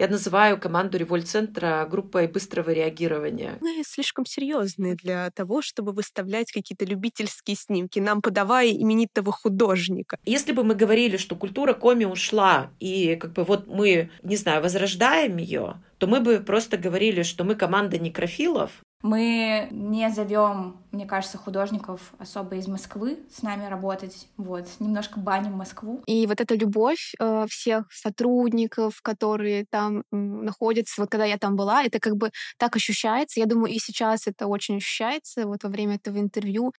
Я 0.00 0.08
называю 0.08 0.58
команду 0.58 0.96
Револьт-центра 0.96 1.86
группой 1.86 2.26
быстрого 2.26 2.70
реагирования. 2.70 3.58
Мы 3.60 3.82
слишком 3.84 4.24
серьезные 4.24 4.94
для 4.94 5.30
того, 5.30 5.60
чтобы 5.60 5.92
выставлять 5.92 6.50
какие-то 6.50 6.86
любительские 6.86 7.54
снимки, 7.54 7.98
нам 7.98 8.22
подавая 8.22 8.70
именитого 8.70 9.30
художника. 9.30 10.16
Если 10.24 10.52
бы 10.52 10.64
мы 10.64 10.74
говорили, 10.74 11.18
что 11.18 11.36
культура 11.36 11.74
коми 11.74 12.06
ушла, 12.06 12.70
и 12.80 13.16
как 13.16 13.34
бы 13.34 13.44
вот 13.44 13.66
мы, 13.66 14.10
не 14.22 14.36
знаю, 14.36 14.62
возрождаем 14.62 15.36
ее, 15.36 15.82
то 15.98 16.06
мы 16.06 16.20
бы 16.20 16.38
просто 16.38 16.78
говорили, 16.78 17.22
что 17.22 17.44
мы 17.44 17.54
команда 17.54 17.98
некрофилов, 17.98 18.70
мы 19.02 19.68
не 19.70 20.10
зовем, 20.10 20.76
мне 20.92 21.06
кажется, 21.06 21.38
художников 21.38 22.12
особо 22.18 22.56
из 22.56 22.68
Москвы 22.68 23.18
с 23.34 23.42
нами 23.42 23.66
работать. 23.66 24.28
Вот, 24.36 24.66
немножко 24.78 25.18
баним 25.18 25.52
Москву. 25.52 26.02
И 26.06 26.26
вот 26.26 26.40
эта 26.40 26.54
любовь 26.54 27.14
э, 27.18 27.46
всех 27.48 27.90
сотрудников, 27.90 29.00
которые 29.02 29.64
там 29.70 30.04
находятся, 30.10 31.00
вот 31.00 31.10
когда 31.10 31.24
я 31.24 31.38
там 31.38 31.56
была, 31.56 31.82
это 31.82 31.98
как 31.98 32.16
бы 32.16 32.30
так 32.58 32.76
ощущается. 32.76 33.40
Я 33.40 33.46
думаю, 33.46 33.72
и 33.72 33.78
сейчас 33.78 34.26
это 34.26 34.46
очень 34.46 34.76
ощущается 34.76 35.46
вот 35.46 35.64
во 35.64 35.70
время 35.70 35.96
этого 35.96 36.18
интервью. 36.18 36.72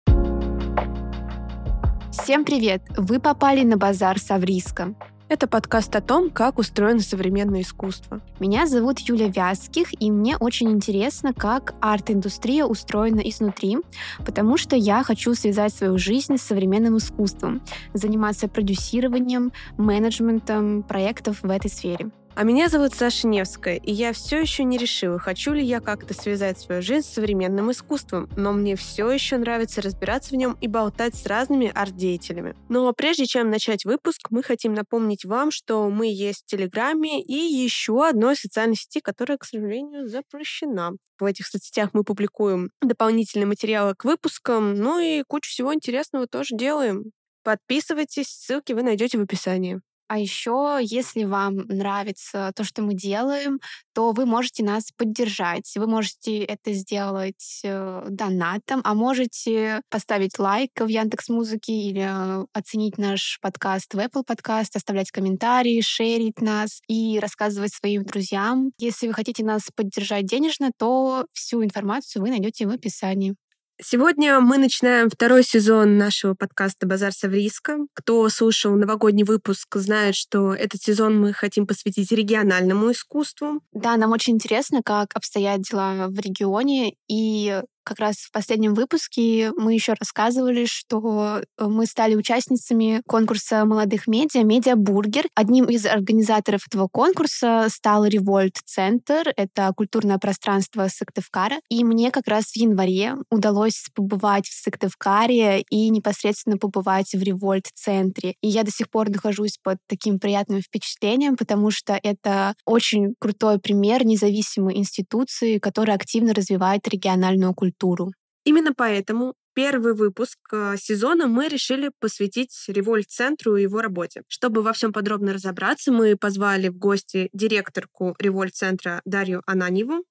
Всем 2.12 2.46
привет! 2.46 2.84
Вы 2.98 3.20
попали 3.20 3.64
на 3.64 3.78
базар 3.78 4.20
Савриска. 4.20 4.94
Это 5.32 5.48
подкаст 5.48 5.96
о 5.96 6.02
том, 6.02 6.30
как 6.30 6.60
устроено 6.60 7.00
современное 7.00 7.62
искусство. 7.62 8.20
Меня 8.42 8.68
зовут 8.68 9.00
Юля 9.00 9.30
Вязких, 9.30 9.88
и 9.98 10.12
мне 10.12 10.36
очень 10.36 10.70
интересно, 10.70 11.34
как 11.34 11.74
арт-индустрия 11.80 12.66
устроена 12.66 13.22
изнутри, 13.22 13.78
потому 14.26 14.58
что 14.58 14.76
я 14.76 15.04
хочу 15.04 15.34
связать 15.34 15.74
свою 15.74 15.98
жизнь 15.98 16.36
с 16.36 16.42
современным 16.42 16.98
искусством, 16.98 17.62
заниматься 17.94 18.50
продюсированием, 18.50 19.54
менеджментом 19.78 20.84
проектов 20.84 21.44
в 21.44 21.50
этой 21.50 21.72
сфере. 21.72 22.12
А 22.34 22.44
меня 22.44 22.70
зовут 22.70 22.94
Саша 22.94 23.28
Невская, 23.28 23.76
и 23.76 23.92
я 23.92 24.14
все 24.14 24.40
еще 24.40 24.64
не 24.64 24.78
решила, 24.78 25.20
хочу 25.20 25.52
ли 25.52 25.64
я 25.64 25.82
как-то 25.82 26.14
связать 26.14 26.58
свою 26.58 26.82
жизнь 26.82 27.06
с 27.06 27.14
современным 27.14 27.72
искусством, 27.72 28.30
но 28.38 28.54
мне 28.54 28.78
все 28.78 29.12
еще 29.12 29.38
нравится 29.38 29.82
разбираться 29.82 30.32
в 30.32 30.38
нем 30.38 30.58
и 30.62 30.68
болтать 30.68 31.16
с 31.16 31.26
разными 31.26 31.70
арт-деятелями. 31.76 32.56
Но 32.70 32.94
прежде 32.94 33.26
чем 33.26 33.50
начать 33.50 33.84
выпуск, 33.84 34.28
мы 34.30 34.44
хотим 34.44 34.74
напомнить 34.74 35.26
вам, 35.26 35.52
что 35.52 35.90
мы 35.90 36.08
есть 36.08 36.44
в 36.44 36.46
Телеграме 36.46 37.22
и 37.22 37.34
еще 37.34 38.08
одной 38.08 38.38
социальной 38.38 38.78
сети, 38.78 39.02
которая, 39.02 39.38
к 39.38 39.44
сожалению, 39.44 40.08
запрещена. 40.08 40.92
В 41.20 41.26
этих 41.26 41.48
соцсетях 41.48 41.90
мы 41.92 42.06
публикуем 42.06 42.70
дополнительные 42.82 43.46
материалы 43.46 43.94
к 43.94 44.06
выпускам, 44.06 44.76
ну 44.76 45.00
и 45.00 45.24
кучу 45.28 45.50
всего 45.50 45.74
интересного 45.74 46.28
тоже 46.28 46.56
делаем. 46.56 47.12
Подписывайтесь, 47.44 48.28
ссылки 48.28 48.72
вы 48.72 48.84
найдете 48.84 49.18
в 49.18 49.22
описании. 49.22 49.82
А 50.12 50.20
еще, 50.20 50.80
если 50.82 51.24
вам 51.24 51.56
нравится 51.70 52.52
то, 52.54 52.66
что 52.66 52.82
мы 52.82 52.96
делаем, 52.96 53.62
то 53.94 54.12
вы 54.12 54.26
можете 54.26 54.62
нас 54.62 54.92
поддержать. 54.92 55.72
Вы 55.78 55.88
можете 55.88 56.40
это 56.40 56.74
сделать 56.74 57.62
э, 57.64 58.04
донатом, 58.10 58.82
а 58.84 58.94
можете 58.94 59.80
поставить 59.90 60.38
лайк 60.38 60.72
в 60.78 60.88
Яндекс 60.88 61.30
Музыке 61.30 61.72
или 61.72 62.02
э, 62.02 62.46
оценить 62.52 62.98
наш 62.98 63.40
подкаст 63.42 63.94
в 63.94 64.00
Apple 64.00 64.26
Podcast, 64.28 64.76
оставлять 64.76 65.12
комментарии, 65.12 65.80
шерить 65.80 66.42
нас 66.42 66.82
и 66.90 67.18
рассказывать 67.18 67.74
своим 67.74 68.04
друзьям. 68.04 68.74
Если 68.80 69.08
вы 69.08 69.14
хотите 69.14 69.46
нас 69.46 69.70
поддержать 69.74 70.26
денежно, 70.26 70.72
то 70.78 71.26
всю 71.32 71.64
информацию 71.64 72.22
вы 72.22 72.32
найдете 72.32 72.68
в 72.68 72.72
описании. 72.72 73.38
Сегодня 73.84 74.40
мы 74.42 74.60
начинаем 74.60 75.10
второй 75.10 75.44
сезон 75.44 75.98
нашего 75.98 76.36
подкаста 76.36 76.86
«Базар 76.86 77.12
Савриска». 77.14 77.80
Кто 77.96 78.30
слушал 78.30 78.76
новогодний 78.76 79.24
выпуск, 79.24 79.76
знает, 79.76 80.14
что 80.14 80.54
этот 80.54 80.84
сезон 80.84 81.20
мы 81.20 81.34
хотим 81.34 81.66
посвятить 81.66 82.12
региональному 82.12 82.92
искусству. 82.92 83.62
Да, 83.74 83.98
нам 83.98 84.12
очень 84.12 84.36
интересно, 84.36 84.82
как 84.86 85.16
обстоят 85.16 85.62
дела 85.62 86.10
в 86.10 86.20
регионе, 86.20 86.94
и 87.08 87.64
как 87.84 88.00
раз 88.00 88.18
в 88.18 88.32
последнем 88.32 88.74
выпуске 88.74 89.52
мы 89.58 89.74
еще 89.74 89.94
рассказывали, 89.94 90.66
что 90.66 91.42
э, 91.58 91.66
мы 91.66 91.86
стали 91.86 92.16
участницами 92.16 93.02
конкурса 93.08 93.66
молодых 93.66 94.08
медиа 94.08 94.44
«Медиа 94.44 94.76
Бургер». 94.76 95.26
Одним 95.36 95.66
из 95.66 95.86
организаторов 95.86 96.62
этого 96.68 96.88
конкурса 96.88 97.68
стал 97.70 98.06
Револьт 98.06 98.58
Центр. 98.66 99.34
Это 99.36 99.74
культурное 99.76 100.18
пространство 100.18 100.88
Сыктывкара. 100.88 101.60
И 101.70 101.84
мне 101.84 102.12
как 102.12 102.28
раз 102.28 102.52
в 102.52 102.56
январе 102.56 103.16
удалось 103.30 103.88
побывать 103.96 104.48
в 104.48 104.54
Сыктывкаре 104.54 105.62
и 105.62 105.90
непосредственно 105.90 106.58
побывать 106.58 107.14
в 107.14 107.22
Револьт 107.22 107.68
Центре. 107.74 108.36
И 108.42 108.48
я 108.48 108.64
до 108.64 108.72
сих 108.72 108.90
пор 108.90 109.10
нахожусь 109.10 109.58
под 109.62 109.78
таким 109.88 110.20
приятным 110.20 110.62
впечатлением, 110.62 111.36
потому 111.36 111.72
что 111.72 112.00
это 112.02 112.54
очень 112.66 113.16
крутой 113.20 113.60
пример 113.60 114.06
независимой 114.06 114.78
институции, 114.78 115.58
которая 115.58 115.96
активно 115.96 116.34
развивает 116.34 116.88
региональную 116.88 117.54
культуру 117.54 117.71
культуру. 117.72 118.12
Именно 118.44 118.74
поэтому 118.76 119.36
первый 119.54 119.94
выпуск 119.94 120.40
э, 120.52 120.76
сезона 120.78 121.28
мы 121.28 121.48
решили 121.48 121.92
посвятить 122.00 122.52
Револьт-центру 122.68 123.56
и 123.56 123.64
его 123.64 123.82
работе. 123.82 124.24
Чтобы 124.28 124.62
во 124.62 124.74
всем 124.74 124.92
подробно 124.92 125.34
разобраться, 125.34 125.92
мы 125.92 126.16
позвали 126.16 126.70
в 126.70 126.78
гости 126.78 127.30
директорку 127.34 128.16
Револьт-центра 128.20 129.02
Дарью 129.06 129.44
Ананьеву. 129.46 130.04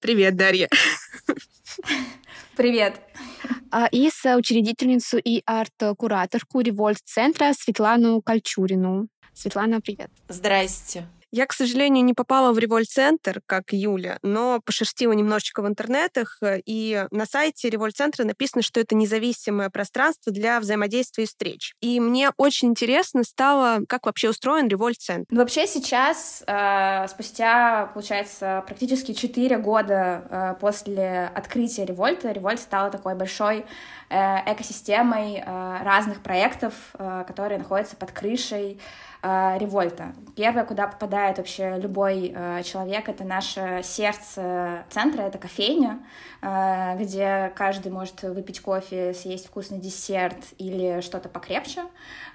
Привет, 0.00 0.36
Дарья. 0.36 0.68
Привет. 2.56 3.00
А, 3.70 3.86
и 3.90 4.10
соучредительницу 4.10 5.18
и 5.18 5.42
арт-кураторку 5.46 6.60
Револьт-центра 6.60 7.52
Светлану 7.52 8.20
Кольчурину. 8.20 9.08
Светлана, 9.32 9.80
привет. 9.80 10.10
Здрасте. 10.28 11.06
Я, 11.30 11.46
к 11.46 11.52
сожалению, 11.52 12.04
не 12.04 12.14
попала 12.14 12.52
в 12.52 12.58
Револьт-центр, 12.58 13.42
как 13.44 13.72
Юля, 13.72 14.18
но 14.22 14.60
пошерстила 14.64 15.12
немножечко 15.12 15.60
в 15.60 15.68
интернетах, 15.68 16.38
э, 16.40 16.60
и 16.64 17.06
на 17.10 17.26
сайте 17.26 17.68
Револьт-центра 17.68 18.24
написано, 18.24 18.62
что 18.62 18.80
это 18.80 18.94
независимое 18.94 19.68
пространство 19.68 20.32
для 20.32 20.58
взаимодействия 20.58 21.24
и 21.24 21.26
встреч. 21.26 21.74
И 21.82 22.00
мне 22.00 22.30
очень 22.38 22.68
интересно 22.68 23.24
стало, 23.24 23.80
как 23.86 24.06
вообще 24.06 24.30
устроен 24.30 24.68
Револьт-центр. 24.68 25.26
Вообще 25.34 25.66
сейчас, 25.66 26.42
э, 26.46 27.06
спустя, 27.08 27.90
получается, 27.92 28.64
практически 28.66 29.12
4 29.12 29.58
года 29.58 30.24
э, 30.30 30.54
после 30.60 31.30
открытия 31.34 31.84
Револьта, 31.84 32.32
Револьт 32.32 32.60
стала 32.60 32.90
такой 32.90 33.14
большой 33.14 33.66
экосистемой 34.10 35.44
разных 35.44 36.22
проектов, 36.22 36.72
которые 37.26 37.58
находятся 37.58 37.94
под 37.94 38.10
крышей 38.10 38.80
револьта. 39.22 40.14
Первое, 40.38 40.64
куда 40.64 40.86
попадает 40.86 41.38
вообще 41.38 41.76
любой 41.78 42.32
э, 42.32 42.62
человек, 42.62 43.08
это 43.08 43.24
наше 43.24 43.80
сердце 43.82 44.84
центра, 44.88 45.22
это 45.22 45.36
кофейня, 45.36 45.98
э, 46.40 46.96
где 46.96 47.52
каждый 47.56 47.90
может 47.90 48.22
выпить 48.22 48.60
кофе, 48.60 49.14
съесть 49.14 49.48
вкусный 49.48 49.80
десерт 49.80 50.38
или 50.58 51.00
что-то 51.00 51.28
покрепче. 51.28 51.82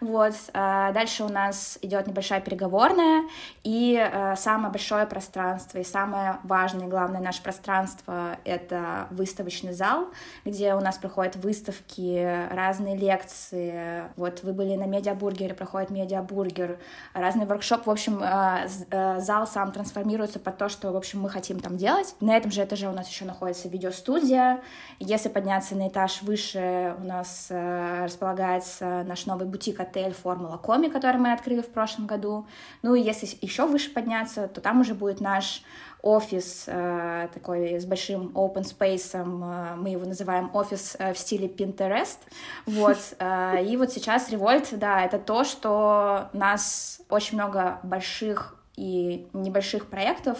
Вот. 0.01 0.33
Э, 0.53 0.91
дальше 0.93 1.23
у 1.23 1.29
нас 1.29 1.79
идет 1.81 2.07
небольшая 2.07 2.41
переговорная 2.41 3.23
и 3.63 3.97
э, 3.97 4.35
самое 4.35 4.69
большое 4.69 5.05
пространство 5.05 5.77
и 5.77 5.85
самое 5.85 6.39
важное, 6.43 6.87
главное 6.87 7.21
наше 7.21 7.41
пространство— 7.41 8.37
это 8.43 9.07
выставочный 9.11 9.71
зал, 9.71 10.09
где 10.43 10.75
у 10.75 10.81
нас 10.81 10.97
проходят 10.97 11.37
выставки, 11.37 12.49
разные 12.51 12.97
лекции. 12.97 14.03
Вот 14.17 14.43
вы 14.43 14.51
были 14.51 14.75
на 14.75 14.87
Медиабургере, 14.87 15.53
проходит 15.53 15.89
Медиабургер, 15.89 16.72
разный 17.13 17.45
воркшоп. 17.45 17.85
В 17.85 17.89
общем, 17.89 18.21
э, 18.21 18.67
э, 18.89 19.19
зал 19.19 19.47
сам 19.47 19.71
трансформируется 19.71 20.39
под 20.39 20.57
то, 20.57 20.69
что, 20.69 20.91
в 20.91 20.95
общем, 20.95 21.21
мы 21.21 21.29
хотим 21.29 21.59
там 21.59 21.77
делать. 21.77 22.15
На 22.19 22.35
этом 22.35 22.51
же 22.51 22.63
этаже 22.63 22.89
у 22.89 22.93
нас 22.93 23.09
еще 23.09 23.25
находится 23.25 23.69
видеостудия. 23.69 24.61
Если 24.99 25.29
подняться 25.29 25.75
на 25.75 25.87
этаж 25.87 26.21
выше, 26.21 26.95
у 26.99 27.03
нас 27.03 27.47
э, 27.49 28.05
располагается 28.05 29.03
наш 29.07 29.25
новый 29.25 29.47
бутик-отель 29.47 30.13
«Формула 30.13 30.57
Коми», 30.57 30.87
который 30.87 31.17
мы 31.17 31.33
открыли 31.33 31.61
в 31.61 31.69
прошлом 31.69 32.07
году. 32.07 32.45
Ну 32.81 32.95
и 32.95 33.01
если 33.01 33.27
еще 33.41 33.65
выше 33.65 33.93
подняться, 33.93 34.47
то 34.47 34.61
там 34.61 34.81
уже 34.81 34.93
будет 34.93 35.21
наш 35.21 35.63
офис 36.03 36.65
э, 36.67 37.29
такой 37.33 37.79
с 37.79 37.85
большим 37.85 38.33
open 38.35 38.63
space, 38.63 39.11
э, 39.13 39.75
мы 39.75 39.89
его 39.89 40.05
называем 40.05 40.51
офис 40.53 40.97
э, 40.99 41.13
в 41.13 41.17
стиле 41.17 41.47
Pinterest, 41.47 42.19
вот, 42.65 42.97
э, 43.17 43.65
и 43.65 43.77
вот 43.77 43.91
сейчас 43.91 44.29
Revolt, 44.29 44.75
да, 44.75 45.03
это 45.03 45.17
то, 45.17 45.45
что 45.45 46.29
нас 46.33 47.01
очень 47.09 47.37
много 47.37 47.79
больших 47.83 48.57
и 48.75 49.27
небольших 49.31 49.87
проектов, 49.87 50.39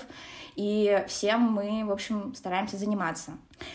и 0.56 1.04
всем 1.08 1.42
мы, 1.42 1.86
в 1.86 1.92
общем, 1.92 2.36
стараемся 2.36 2.78
заниматься. 2.78 3.32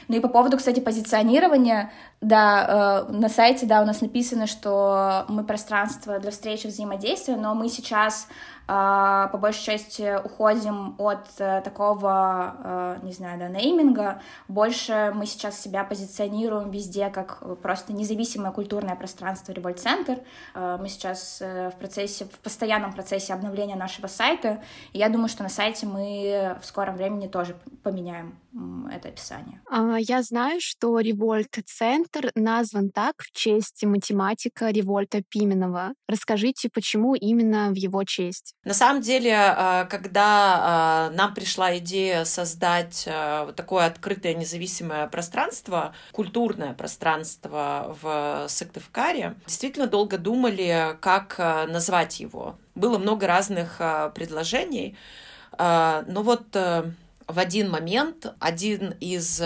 Ну 0.08 0.16
и 0.16 0.20
по 0.20 0.28
поводу, 0.28 0.56
кстати, 0.56 0.80
позиционирования, 0.80 1.90
да, 2.20 3.06
э, 3.08 3.12
на 3.12 3.28
сайте, 3.28 3.66
да, 3.66 3.82
у 3.82 3.84
нас 3.84 4.00
написано, 4.00 4.46
что 4.46 5.24
мы 5.28 5.44
пространство 5.44 6.18
для 6.18 6.30
встречи 6.30 6.66
взаимодействия, 6.66 7.36
но 7.36 7.54
мы 7.54 7.68
сейчас 7.68 8.28
а, 8.70 9.28
по 9.28 9.38
большей 9.38 9.64
части 9.64 10.20
уходим 10.22 10.94
от 10.98 11.26
э, 11.38 11.62
такого, 11.62 12.54
э, 12.62 12.98
не 13.02 13.12
знаю, 13.12 13.38
да, 13.38 13.48
нейминга. 13.48 14.20
Больше 14.46 15.10
мы 15.14 15.24
сейчас 15.24 15.58
себя 15.58 15.84
позиционируем 15.84 16.70
везде 16.70 17.08
как 17.08 17.42
просто 17.62 17.94
независимое 17.94 18.52
культурное 18.52 18.94
пространство 18.94 19.52
Револьт-центр. 19.52 20.18
Э, 20.54 20.76
мы 20.78 20.90
сейчас 20.90 21.40
в 21.40 21.72
процессе, 21.78 22.26
в 22.26 22.38
постоянном 22.40 22.92
процессе 22.92 23.32
обновления 23.32 23.74
нашего 23.74 24.06
сайта. 24.06 24.62
И 24.92 24.98
я 24.98 25.08
думаю, 25.08 25.28
что 25.28 25.44
на 25.44 25.48
сайте 25.48 25.86
мы 25.86 26.58
в 26.60 26.66
скором 26.66 26.96
времени 26.96 27.26
тоже 27.26 27.56
поменяем 27.82 28.38
это 28.90 29.08
описание. 29.08 29.60
А, 29.70 29.96
я 29.98 30.22
знаю, 30.22 30.60
что 30.60 30.98
Револьт-центр 30.98 32.30
назван 32.34 32.90
так 32.90 33.14
в 33.18 33.30
честь 33.32 33.84
математика 33.84 34.70
Револьта 34.70 35.22
Пименова. 35.28 35.92
Расскажите, 36.08 36.70
почему 36.72 37.14
именно 37.14 37.70
в 37.70 37.74
его 37.74 38.04
честь? 38.04 38.54
На 38.64 38.74
самом 38.74 39.02
деле, 39.02 39.34
а, 39.36 39.84
когда 39.84 40.56
а, 40.60 41.10
нам 41.10 41.34
пришла 41.34 41.76
идея 41.78 42.24
создать 42.24 43.04
а, 43.06 43.52
такое 43.52 43.86
открытое 43.86 44.34
независимое 44.34 45.06
пространство, 45.08 45.94
культурное 46.12 46.72
пространство 46.72 47.96
в 48.00 48.46
Сыктывкаре, 48.48 49.34
действительно 49.46 49.86
долго 49.86 50.18
думали, 50.18 50.96
как 51.00 51.38
назвать 51.38 52.20
его. 52.20 52.58
Было 52.74 52.98
много 52.98 53.26
разных 53.26 53.78
предложений, 54.14 54.96
но 55.58 56.04
вот 56.22 56.56
в 57.28 57.38
один 57.38 57.70
момент 57.70 58.26
один 58.40 58.94
из 59.00 59.42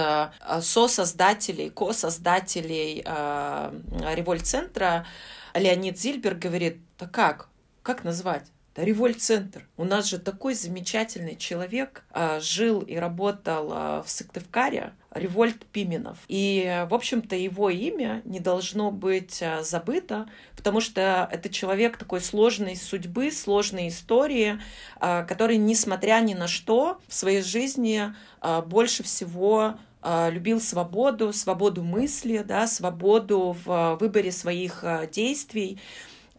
сосоздателей, 0.61 1.71
косоздателей 1.71 3.03
Револьт-центра 3.03 5.07
Леонид 5.55 5.99
Зильбер 5.99 6.35
говорит, 6.35 6.79
да 6.99 7.07
как, 7.07 7.49
как 7.83 8.05
назвать? 8.05 8.47
Да, 8.75 8.85
Револьт-центр. 8.85 9.69
У 9.77 9.85
нас 9.85 10.07
же 10.07 10.19
такой 10.19 10.55
замечательный 10.55 11.37
человек 11.37 12.05
а, 12.11 12.41
жил 12.41 12.81
и 12.81 12.97
работал 12.97 13.69
а, 13.71 14.03
в 14.03 14.09
Сыктывкаре, 14.09 14.95
Револьт 15.15 15.67
Пименов. 15.67 16.19
И, 16.29 16.87
в 16.89 16.95
общем-то, 16.95 17.37
его 17.37 17.71
имя 17.71 18.23
не 18.25 18.41
должно 18.41 18.91
быть 18.91 19.43
а, 19.43 19.63
забыто, 19.63 20.27
потому 20.57 20.81
что 20.81 21.29
это 21.31 21.49
человек 21.49 21.97
такой 21.97 22.21
сложной 22.21 22.77
судьбы, 22.77 23.31
сложной 23.31 23.89
истории, 23.89 24.59
а, 24.97 25.25
который, 25.25 25.57
несмотря 25.57 26.21
ни 26.21 26.35
на 26.35 26.49
что, 26.49 26.99
в 27.09 27.15
своей 27.15 27.43
жизни 27.43 28.15
а, 28.41 28.63
больше 28.63 29.03
всего 29.03 29.75
любил 30.05 30.61
свободу, 30.61 31.33
свободу 31.33 31.85
мысли, 31.85 32.43
да, 32.45 32.67
свободу 32.67 33.57
в 33.65 33.99
выборе 34.01 34.33
своих 34.33 34.85
действий 35.13 35.79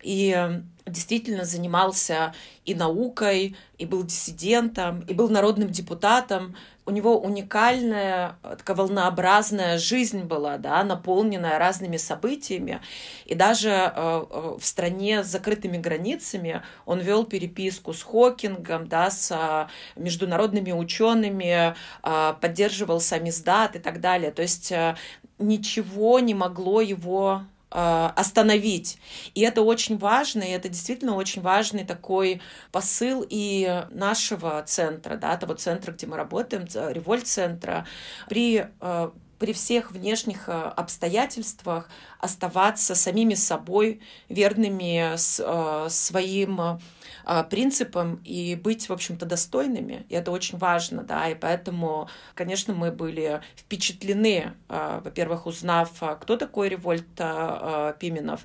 и 0.01 0.61
действительно 0.85 1.45
занимался 1.45 2.33
и 2.65 2.75
наукой, 2.75 3.55
и 3.77 3.85
был 3.85 4.03
диссидентом, 4.03 5.01
и 5.01 5.13
был 5.13 5.29
народным 5.29 5.69
депутатом. 5.69 6.55
У 6.85 6.91
него 6.91 7.19
уникальная, 7.19 8.37
такая 8.41 8.75
волнообразная 8.75 9.77
жизнь 9.77 10.23
была, 10.23 10.57
да, 10.57 10.83
наполненная 10.83 11.57
разными 11.57 11.95
событиями. 11.97 12.81
И 13.25 13.35
даже 13.35 13.69
э, 13.69 13.91
э, 13.95 14.57
в 14.59 14.65
стране 14.65 15.23
с 15.23 15.27
закрытыми 15.27 15.77
границами 15.77 16.61
он 16.85 16.99
вел 16.99 17.23
переписку 17.23 17.93
с 17.93 18.03
Хокингом, 18.03 18.87
да, 18.87 19.09
с 19.09 19.31
э, 19.31 19.67
международными 19.99 20.73
учеными, 20.73 21.73
э, 22.03 22.33
поддерживал 22.41 22.99
самиздат 22.99 23.77
и 23.77 23.79
так 23.79 24.01
далее. 24.01 24.31
То 24.31 24.41
есть 24.41 24.71
э, 24.73 24.95
ничего 25.39 26.19
не 26.19 26.33
могло 26.33 26.81
его 26.81 27.43
остановить. 27.73 28.97
И 29.33 29.41
это 29.41 29.61
очень 29.61 29.97
важно, 29.97 30.43
и 30.43 30.51
это 30.51 30.69
действительно 30.69 31.15
очень 31.15 31.41
важный 31.41 31.83
такой 31.83 32.41
посыл 32.71 33.25
и 33.27 33.85
нашего 33.89 34.61
центра, 34.63 35.17
да, 35.17 35.35
того 35.37 35.55
центра, 35.55 35.91
где 35.91 36.05
мы 36.05 36.17
работаем, 36.17 36.65
револьт-центра, 36.65 37.87
при 38.29 38.67
э, 38.79 39.09
при 39.43 39.51
всех 39.51 39.91
внешних 39.91 40.47
э, 40.47 40.51
обстоятельствах 40.53 41.89
оставаться 42.19 42.95
самими 42.95 43.33
собой, 43.33 43.99
верными 44.29 45.17
своим 45.89 46.61
а, 46.61 46.79
принципам 47.49 48.21
и 48.23 48.55
быть, 48.55 48.89
в 48.89 48.93
общем-то, 48.93 49.25
достойными. 49.25 50.05
И 50.09 50.15
это 50.15 50.31
очень 50.31 50.57
важно, 50.57 51.03
да, 51.03 51.29
и 51.29 51.35
поэтому, 51.35 52.09
конечно, 52.35 52.73
мы 52.73 52.91
были 52.91 53.41
впечатлены, 53.55 54.53
а, 54.69 55.01
во-первых, 55.01 55.45
узнав, 55.45 55.91
а, 56.01 56.15
кто 56.15 56.37
такой 56.37 56.69
Револьт 56.69 57.07
Пименов, 57.99 58.41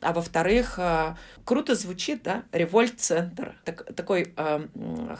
а 0.00 0.12
во-вторых, 0.12 0.78
круто 1.48 1.74
звучит, 1.74 2.22
да, 2.22 2.44
револьт-центр, 2.52 3.54
так, 3.64 3.94
такой 3.94 4.34
э, 4.36 4.68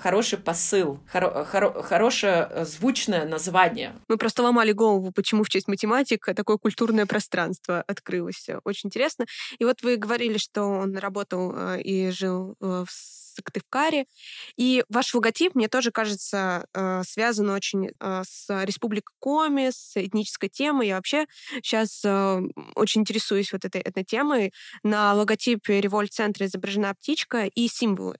хороший 0.02 0.38
посыл, 0.38 1.00
хоро, 1.10 1.44
хоро, 1.44 1.82
хорошее 1.82 2.50
звучное 2.64 3.26
название. 3.26 3.94
Мы 4.08 4.18
просто 4.18 4.42
ломали 4.42 4.72
голову, 4.72 5.10
почему 5.10 5.42
в 5.42 5.48
честь 5.48 5.68
математика 5.68 6.34
такое 6.34 6.58
культурное 6.58 7.06
пространство 7.06 7.82
открылось. 7.86 8.46
Очень 8.64 8.88
интересно. 8.88 9.24
И 9.58 9.64
вот 9.64 9.82
вы 9.82 9.96
говорили, 9.96 10.36
что 10.36 10.64
он 10.64 10.98
работал 10.98 11.54
э, 11.56 11.80
и 11.80 12.10
жил 12.10 12.56
э, 12.60 12.84
в 12.86 13.17
Сыктывкаре. 13.38 14.06
И 14.56 14.84
ваш 14.88 15.14
логотип, 15.14 15.54
мне 15.54 15.68
тоже 15.68 15.90
кажется, 15.90 16.66
э, 16.74 17.02
связан 17.06 17.50
очень 17.50 17.90
э, 18.00 18.22
с 18.26 18.64
Республикой 18.64 19.14
Коми, 19.20 19.70
с 19.70 19.96
этнической 19.96 20.48
темой. 20.48 20.88
Я 20.88 20.96
вообще 20.96 21.26
сейчас 21.62 22.02
э, 22.04 22.40
очень 22.74 23.02
интересуюсь 23.02 23.52
вот 23.52 23.64
этой, 23.64 23.80
этой 23.80 24.04
темой. 24.04 24.52
На 24.82 25.14
логотипе 25.14 25.80
Револьт-центра 25.80 26.46
изображена 26.46 26.94
птичка 26.94 27.46
и 27.46 27.68
символы. 27.68 28.16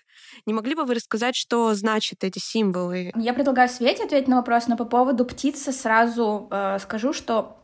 Не 0.46 0.54
могли 0.54 0.74
бы 0.74 0.84
вы 0.84 0.94
рассказать, 0.94 1.36
что 1.36 1.74
значат 1.74 2.24
эти 2.24 2.38
символы? 2.38 3.12
Я 3.16 3.34
предлагаю 3.34 3.68
Свете 3.68 4.04
ответить 4.04 4.28
на 4.28 4.36
вопрос, 4.36 4.66
но 4.68 4.76
по 4.76 4.84
поводу 4.84 5.24
птицы 5.24 5.72
сразу 5.72 6.48
э, 6.50 6.78
скажу, 6.80 7.12
что 7.12 7.56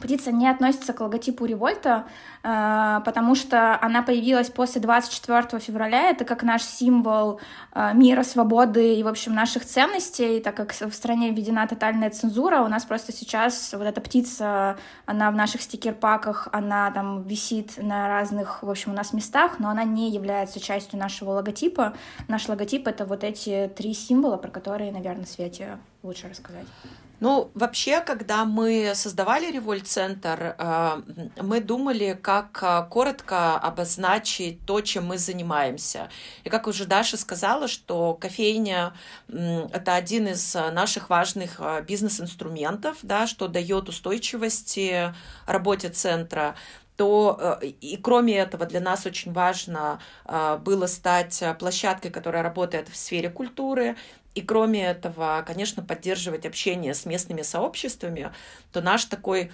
Птица 0.00 0.32
не 0.32 0.48
относится 0.48 0.94
к 0.94 1.00
логотипу 1.00 1.44
Револьта, 1.44 2.06
э, 2.42 3.00
потому 3.04 3.34
что 3.34 3.78
она 3.82 4.02
появилась 4.02 4.48
после 4.48 4.80
24 4.80 5.60
февраля. 5.60 6.08
Это 6.08 6.24
как 6.24 6.42
наш 6.42 6.62
символ 6.62 7.40
э, 7.74 7.92
мира, 7.92 8.22
свободы 8.22 8.94
и, 8.94 9.02
в 9.02 9.08
общем, 9.08 9.34
наших 9.34 9.66
ценностей. 9.66 10.40
Так 10.40 10.56
как 10.56 10.72
в 10.72 10.92
стране 10.92 11.30
введена 11.30 11.66
тотальная 11.66 12.08
цензура, 12.08 12.62
у 12.62 12.68
нас 12.68 12.86
просто 12.86 13.12
сейчас 13.12 13.74
вот 13.74 13.82
эта 13.82 14.00
птица, 14.00 14.78
она 15.04 15.30
в 15.30 15.34
наших 15.34 15.60
стикер-паках, 15.60 16.48
она 16.52 16.90
там 16.90 17.22
висит 17.24 17.74
на 17.76 18.08
разных, 18.08 18.62
в 18.62 18.70
общем, 18.70 18.92
у 18.92 18.94
нас 18.94 19.12
местах, 19.12 19.58
но 19.58 19.68
она 19.68 19.84
не 19.84 20.10
является 20.10 20.58
частью 20.58 20.98
нашего 20.98 21.32
логотипа. 21.32 21.92
Наш 22.28 22.48
логотип— 22.48 22.86
это 22.88 23.04
вот 23.04 23.24
эти 23.24 23.70
три 23.76 23.92
символа, 23.92 24.38
про 24.38 24.50
которые, 24.50 24.90
наверное, 24.90 25.26
Свете 25.26 25.78
лучше 26.02 26.28
рассказать. 26.28 26.66
Ну, 27.22 27.52
вообще, 27.54 28.00
когда 28.00 28.44
мы 28.44 28.94
создавали 28.96 29.52
Револьт-центр, 29.52 30.56
э, 30.58 31.02
мы 31.40 31.60
думали, 31.60 32.18
как 32.20 32.58
э, 32.64 32.84
коротко 32.90 33.56
обозначить 33.58 34.66
то, 34.66 34.80
чем 34.80 35.06
мы 35.06 35.18
занимаемся. 35.18 36.10
И 36.42 36.50
как 36.50 36.66
уже 36.66 36.84
Даша 36.84 37.16
сказала, 37.16 37.68
что 37.68 38.14
кофейня— 38.14 38.92
это 39.28 39.94
один 39.94 40.26
из 40.26 40.52
наших 40.52 41.10
важных 41.10 41.60
э, 41.60 41.84
бизнес-инструментов, 41.86 42.96
да, 43.02 43.28
что 43.28 43.46
дает 43.46 43.88
устойчивости 43.88 45.14
работе 45.46 45.90
центра 45.90 46.56
то 46.96 47.58
и 47.62 47.96
кроме 47.96 48.36
этого 48.36 48.66
для 48.66 48.78
нас 48.78 49.06
очень 49.06 49.32
важно 49.32 49.98
было 50.60 50.86
стать 50.86 51.42
площадкой, 51.58 52.10
которая 52.10 52.42
работает 52.42 52.88
в 52.88 52.96
сфере 52.96 53.30
культуры, 53.30 53.96
и 54.34 54.40
кроме 54.40 54.84
этого, 54.84 55.42
конечно, 55.46 55.82
поддерживать 55.82 56.46
общение 56.46 56.94
с 56.94 57.04
местными 57.04 57.42
сообществами, 57.42 58.32
то 58.72 58.80
наш 58.80 59.04
такой 59.04 59.50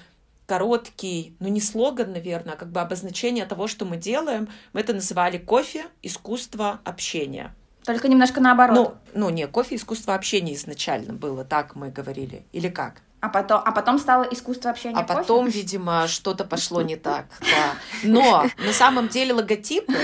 короткий, 0.47 1.37
ну 1.41 1.49
не 1.49 1.61
слоган, 1.61 2.13
наверное, 2.13 2.55
а 2.55 2.57
как 2.57 2.71
бы 2.71 2.81
обозначение 2.81 3.45
того, 3.45 3.67
что 3.67 3.85
мы 3.85 3.97
делаем, 3.97 4.49
мы 4.73 4.81
это 4.81 4.95
называли 4.95 5.37
кофе, 5.37 5.87
искусство, 6.03 6.81
общения. 6.85 7.55
Только 7.85 8.09
немножко 8.09 8.41
наоборот. 8.41 8.77
Ну, 9.15 9.21
ну 9.21 9.31
не, 9.31 9.47
кофе, 9.47 9.77
искусство 9.77 10.15
общения 10.15 10.55
изначально 10.55 11.13
было, 11.13 11.45
так 11.45 11.75
мы 11.75 11.91
говорили. 11.91 12.47
Или 12.53 12.69
как? 12.69 13.03
А 13.21 13.29
потом, 13.29 13.61
а 13.65 13.73
потом 13.73 13.99
стало 13.99 14.23
искусство 14.25 14.71
общения. 14.71 14.97
А 14.97 15.03
кофе? 15.03 15.15
потом, 15.15 15.49
видимо, 15.49 16.07
что-то 16.07 16.45
пошло 16.45 16.83
не 16.83 16.97
так. 16.97 17.27
Да. 17.41 17.75
Но 18.05 18.47
на 18.59 18.73
самом 18.73 19.09
деле 19.09 19.35
логотипы 19.35 19.97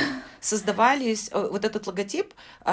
создавались, 0.44 1.30
э, 1.32 1.48
вот 1.50 1.64
этот 1.64 1.86
логотип, 1.86 2.34
э, 2.64 2.70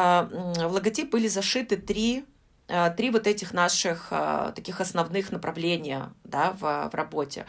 в 0.68 0.74
логотип 0.74 1.10
были 1.10 1.28
зашиты 1.28 1.78
три 1.78 2.26
э, 2.68 2.94
три 2.98 3.10
вот 3.12 3.28
этих 3.28 3.54
наших 3.54 4.14
таких 4.56 4.82
основных 4.82 5.32
направления 5.32 6.14
да, 6.24 6.52
в, 6.52 6.90
в 6.92 6.96
работе. 6.96 7.46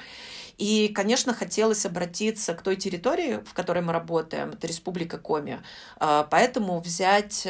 И, 0.59 0.89
конечно, 0.89 1.35
хотелось 1.35 1.87
обратиться 1.87 2.55
к 2.55 2.63
той 2.63 2.77
территории, 2.77 3.41
в 3.45 3.53
которой 3.53 3.83
мы 3.83 3.93
работаем, 3.93 4.51
это 4.51 4.67
Республика 4.67 5.19
Коми, 5.19 5.61
поэтому 5.99 6.81
взять 6.81 7.49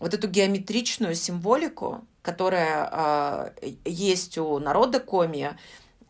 вот 0.00 0.14
эту 0.14 0.28
геометричную 0.28 1.14
символику, 1.14 2.06
которая 2.22 3.52
есть 3.84 4.38
у 4.38 4.58
народа 4.58 5.00
Коми, 5.00 5.56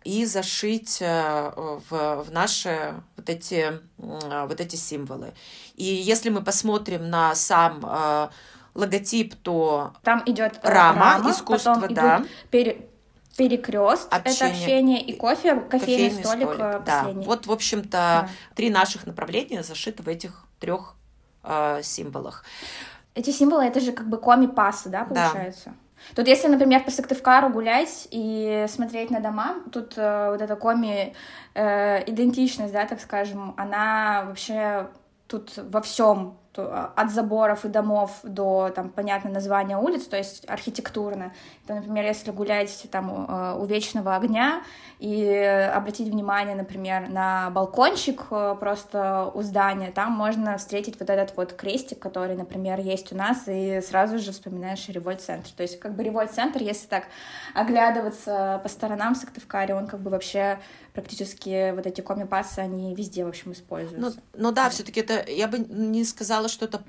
и 0.08 0.24
зашить 0.24 1.00
в, 1.00 1.84
в 1.90 2.26
наши 2.30 2.94
вот 3.16 3.28
эти, 3.28 3.80
вот 3.98 4.60
эти 4.60 4.76
символы. 4.76 5.34
И 5.76 5.84
если 5.84 6.30
мы 6.30 6.42
посмотрим 6.42 7.10
на 7.10 7.34
сам 7.34 8.30
логотип, 8.74 9.34
то 9.34 9.92
там 10.02 10.22
идет 10.24 10.60
рама, 10.62 11.18
рама 11.18 11.30
искусство, 11.30 11.74
потом 11.74 11.94
да. 11.94 12.24
Идут 12.52 12.76
перекрест, 13.38 14.12
общение. 14.12 14.52
это 14.52 14.62
общение, 14.62 15.00
и 15.00 15.16
кофе, 15.16 15.54
кофейный, 15.54 16.10
кофейный 16.10 16.24
столик, 16.24 16.48
столик 16.48 16.60
э, 16.60 16.80
последний. 16.84 17.24
Да. 17.24 17.28
Вот, 17.28 17.46
в 17.46 17.52
общем-то, 17.52 17.90
да. 17.90 18.28
три 18.56 18.68
наших 18.68 19.06
направления 19.06 19.62
зашиты 19.62 20.02
в 20.02 20.08
этих 20.08 20.44
трех 20.58 20.96
э, 21.44 21.80
символах. 21.84 22.44
Эти 23.14 23.30
символы 23.30 23.64
это 23.64 23.78
же 23.80 23.92
как 23.92 24.08
бы 24.08 24.18
коми-пасы, 24.18 24.88
да, 24.88 25.04
получается? 25.04 25.70
Да. 25.70 25.72
Тут, 26.14 26.28
если, 26.28 26.48
например, 26.48 26.84
по 26.84 26.90
Сыктывкару 26.90 27.50
гулять 27.50 28.08
и 28.10 28.66
смотреть 28.68 29.10
на 29.10 29.20
дома, 29.20 29.56
тут 29.72 29.94
э, 29.96 30.30
вот 30.30 30.40
эта 30.40 30.56
коми 30.56 31.14
э, 31.54 32.04
да, 32.70 32.86
так 32.86 33.00
скажем, 33.00 33.54
она 33.56 34.24
вообще 34.26 34.88
тут 35.26 35.52
во 35.56 35.80
всем 35.82 36.38
а, 36.62 36.92
от 36.96 37.10
заборов 37.10 37.64
и 37.64 37.68
домов 37.68 38.10
до, 38.22 38.70
там, 38.74 38.90
понятно, 38.90 39.30
названия 39.30 39.76
улиц, 39.76 40.04
то 40.04 40.16
есть 40.16 40.48
архитектурно. 40.48 41.32
То, 41.66 41.74
например, 41.74 42.04
если 42.04 42.30
гулять 42.30 42.86
там 42.90 43.26
э, 43.28 43.58
у 43.58 43.64
Вечного 43.64 44.16
огня 44.16 44.62
и 44.98 45.24
обратить 45.74 46.08
внимание, 46.08 46.56
например, 46.56 47.08
на 47.08 47.50
балкончик 47.50 48.22
э, 48.30 48.56
просто 48.58 49.30
у 49.34 49.42
здания, 49.42 49.90
там 49.90 50.12
можно 50.12 50.56
встретить 50.58 50.98
вот 50.98 51.10
этот 51.10 51.36
вот 51.36 51.52
крестик, 51.52 51.98
который, 51.98 52.36
например, 52.36 52.80
есть 52.80 53.12
у 53.12 53.16
нас, 53.16 53.44
и 53.46 53.80
сразу 53.80 54.18
же 54.18 54.32
вспоминаешь 54.32 54.88
револьт-центр. 54.88 55.50
То 55.56 55.62
есть 55.62 55.78
как 55.78 55.94
бы 55.94 56.02
револьт-центр, 56.02 56.62
если 56.62 56.86
так 56.86 57.04
оглядываться 57.54 58.60
по 58.62 58.68
сторонам 58.68 59.14
Сыктывкаре, 59.14 59.74
он 59.74 59.86
как 59.86 60.00
бы 60.00 60.10
вообще 60.10 60.58
практически 60.98 61.72
вот 61.72 61.86
эти 61.86 62.00
коми-пассы, 62.00 62.58
они 62.58 62.94
везде, 62.94 63.24
в 63.24 63.28
общем, 63.28 63.52
используются. 63.52 64.20
Ну, 64.34 64.48
ну 64.48 64.52
да, 64.52 64.68
все 64.68 64.82
таки 64.82 65.00
это, 65.00 65.24
я 65.30 65.46
бы 65.46 65.58
не 65.58 66.04
сказала, 66.04 66.47
что 66.48 66.64
это 66.64 66.82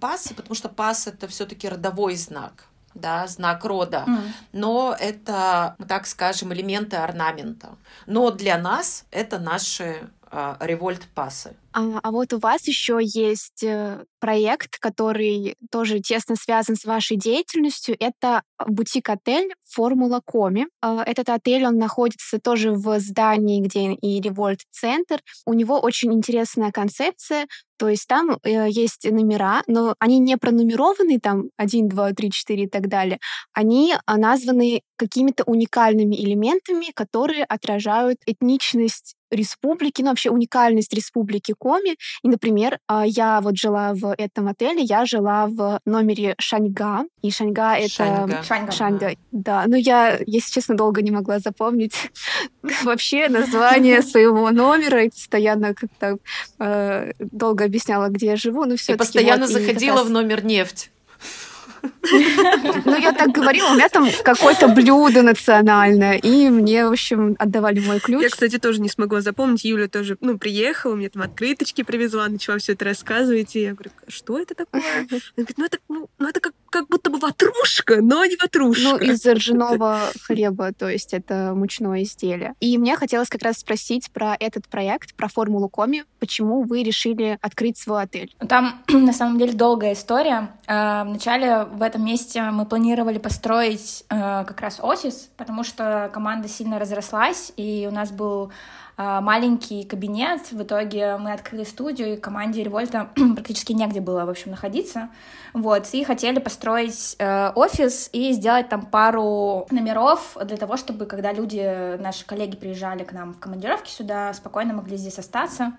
пасы, 0.00 0.34
потому 0.34 0.54
что 0.54 0.68
пас— 0.68 1.06
это 1.08 1.28
все 1.28 1.46
таки 1.46 1.68
родовой 1.68 2.16
знак 2.16 2.66
да, 2.94 3.26
знак 3.26 3.64
рода, 3.64 4.04
mm. 4.06 4.28
но 4.52 4.96
это, 4.98 5.76
так 5.88 6.06
скажем, 6.06 6.52
элементы 6.52 6.96
орнамента. 6.96 7.70
Но 8.06 8.30
для 8.30 8.56
нас 8.56 9.04
это 9.10 9.38
наши 9.38 10.08
а, 10.30 10.56
револьт-пасы. 10.60 11.56
А, 11.76 11.98
а 12.04 12.10
вот 12.12 12.32
у 12.32 12.38
вас 12.38 12.68
еще 12.68 13.00
есть 13.02 13.64
э, 13.64 14.04
проект, 14.20 14.78
который 14.78 15.56
тоже 15.72 15.98
тесно 15.98 16.36
связан 16.36 16.76
с 16.76 16.84
вашей 16.84 17.16
деятельностью. 17.16 17.96
Это 17.98 18.42
бутик-отель 18.64 19.52
Формула 19.68 20.22
Коми. 20.24 20.68
А, 20.80 21.02
этот 21.02 21.28
отель, 21.30 21.66
он 21.66 21.78
находится 21.78 22.38
тоже 22.38 22.70
в 22.70 23.00
здании, 23.00 23.60
где 23.60 23.92
и 23.92 24.20
Револьт-центр. 24.20 25.20
У 25.46 25.52
него 25.52 25.80
очень 25.80 26.14
интересная 26.14 26.70
концепция. 26.70 27.48
То 27.76 27.88
есть 27.88 28.06
там 28.06 28.38
э, 28.44 28.68
есть 28.70 29.10
номера, 29.10 29.64
но 29.66 29.96
они 29.98 30.20
не 30.20 30.36
пронумерованы, 30.36 31.18
там 31.18 31.50
1, 31.56 31.88
2, 31.88 32.12
3, 32.12 32.30
4 32.30 32.62
и 32.62 32.68
так 32.68 32.88
далее. 32.88 33.18
Они 33.52 33.94
а, 34.06 34.16
названы 34.16 34.82
какими-то 34.96 35.42
уникальными 35.44 36.14
элементами, 36.14 36.92
которые 36.94 37.42
отражают 37.42 38.18
этничность 38.26 39.16
республики, 39.34 40.02
ну 40.02 40.10
вообще 40.10 40.30
уникальность 40.30 40.94
республики 40.94 41.52
Коми. 41.64 41.96
И, 42.22 42.28
например, 42.28 42.78
а, 42.86 43.06
я 43.06 43.40
вот 43.40 43.56
жила 43.56 43.94
в 43.94 44.14
этом 44.18 44.48
отеле, 44.48 44.82
я 44.82 45.06
жила 45.06 45.46
в 45.46 45.80
номере 45.86 46.34
Шаньга. 46.38 47.06
И 47.22 47.30
Шаньга— 47.30 47.74
это... 47.78 47.88
Шаньга. 47.88 48.42
Шаньга. 48.42 48.72
Шаньга. 48.72 49.10
Да, 49.32 49.64
ну 49.66 49.76
я, 49.76 50.18
если 50.26 50.52
честно, 50.52 50.76
долго 50.76 51.00
не 51.00 51.10
могла 51.10 51.38
запомнить 51.38 51.94
вообще 52.84 53.28
название 53.28 54.02
своего 54.02 54.50
номера 54.50 55.04
и 55.04 55.08
постоянно 55.08 55.74
как-то 55.74 56.18
э, 56.58 57.12
долго 57.18 57.64
объясняла, 57.64 58.08
где 58.08 58.26
я 58.26 58.36
живу. 58.36 58.64
Ну, 58.66 58.76
все 58.76 58.92
и 58.92 58.96
постоянно 58.96 59.46
заходила 59.46 60.04
в 60.04 60.10
номер 60.10 60.44
нефть. 60.44 60.90
Ну, 62.84 62.96
я 62.96 63.12
так 63.12 63.30
говорила, 63.30 63.70
у 63.70 63.74
меня 63.74 63.88
там 63.88 64.08
какое-то 64.22 64.68
блюдо 64.68 65.22
национальное, 65.22 66.16
и 66.16 66.48
мне, 66.48 66.86
в 66.86 66.92
общем, 66.92 67.36
отдавали 67.38 67.80
мой 67.80 68.00
ключ. 68.00 68.22
Я, 68.22 68.28
кстати, 68.28 68.58
тоже 68.58 68.80
не 68.80 68.88
смогла 68.88 69.20
запомнить. 69.20 69.64
Юля 69.64 69.88
тоже, 69.88 70.16
ну, 70.20 70.38
приехала, 70.38 70.94
мне 70.94 71.08
там 71.08 71.22
открыточки 71.22 71.82
привезла, 71.82 72.28
начала 72.28 72.58
все 72.58 72.72
это 72.72 72.84
рассказывать, 72.84 73.56
и 73.56 73.62
я 73.62 73.72
говорю, 73.72 73.90
что 74.08 74.38
это 74.38 74.54
такое? 74.54 74.82
Она 74.82 75.06
говорит, 75.36 75.56
ну, 75.56 75.64
это, 75.64 75.78
ну, 75.88 76.08
ну 76.18 76.28
это 76.28 76.40
как, 76.40 76.54
как 76.70 76.88
будто 76.88 77.10
бы 77.10 77.18
ватрушка, 77.18 78.00
но 78.00 78.24
не 78.24 78.36
ватрушка. 78.36 78.82
Ну, 78.82 78.98
из 78.98 79.24
ржаного 79.26 80.00
хлеба, 80.22 80.72
то 80.72 80.88
есть 80.88 81.14
это 81.14 81.52
мучное 81.54 82.02
изделие. 82.02 82.54
И 82.60 82.76
мне 82.78 82.96
хотелось 82.96 83.28
как 83.28 83.42
раз 83.42 83.58
спросить 83.58 84.10
про 84.10 84.36
этот 84.38 84.68
проект, 84.68 85.14
про 85.14 85.28
формулу 85.28 85.68
Коми. 85.68 86.04
Почему 86.18 86.62
вы 86.62 86.82
решили 86.82 87.38
открыть 87.40 87.78
свой 87.78 88.02
отель? 88.02 88.34
Там, 88.48 88.82
на 88.88 89.12
самом 89.12 89.38
деле, 89.38 89.52
долгая 89.52 89.94
история. 89.94 90.50
Э, 90.66 91.04
вначале 91.04 91.66
в 91.74 91.82
этом 91.82 92.04
месте 92.04 92.42
мы 92.42 92.66
планировали 92.66 93.18
построить 93.18 94.04
э, 94.08 94.44
как 94.46 94.60
раз 94.60 94.78
офис, 94.80 95.28
потому 95.36 95.64
что 95.64 96.10
команда 96.12 96.48
сильно 96.48 96.78
разрослась, 96.78 97.52
и 97.56 97.86
у 97.90 97.94
нас 97.94 98.10
был 98.10 98.52
маленький 98.96 99.84
кабинет. 99.84 100.52
В 100.52 100.62
итоге 100.62 101.16
мы 101.16 101.32
открыли 101.32 101.64
студию, 101.64 102.14
и 102.14 102.16
команде 102.16 102.62
Револьта 102.62 103.10
практически 103.34 103.72
негде 103.72 104.00
было, 104.00 104.24
в 104.24 104.30
общем, 104.30 104.52
находиться. 104.52 105.08
Вот, 105.54 105.86
и 105.92 106.02
хотели 106.02 106.40
построить 106.40 107.14
э, 107.20 107.52
офис 107.54 108.10
и 108.12 108.32
сделать 108.32 108.68
там 108.68 108.86
пару 108.86 109.68
номеров 109.70 110.36
для 110.44 110.56
того, 110.56 110.76
чтобы, 110.76 111.06
когда 111.06 111.32
люди, 111.32 111.96
наши 111.96 112.26
коллеги 112.26 112.56
приезжали 112.56 113.04
к 113.04 113.12
нам 113.12 113.34
в 113.34 113.38
командировки 113.38 113.88
сюда, 113.88 114.34
спокойно 114.34 114.74
могли 114.74 114.96
здесь 114.96 115.16
остаться. 115.16 115.74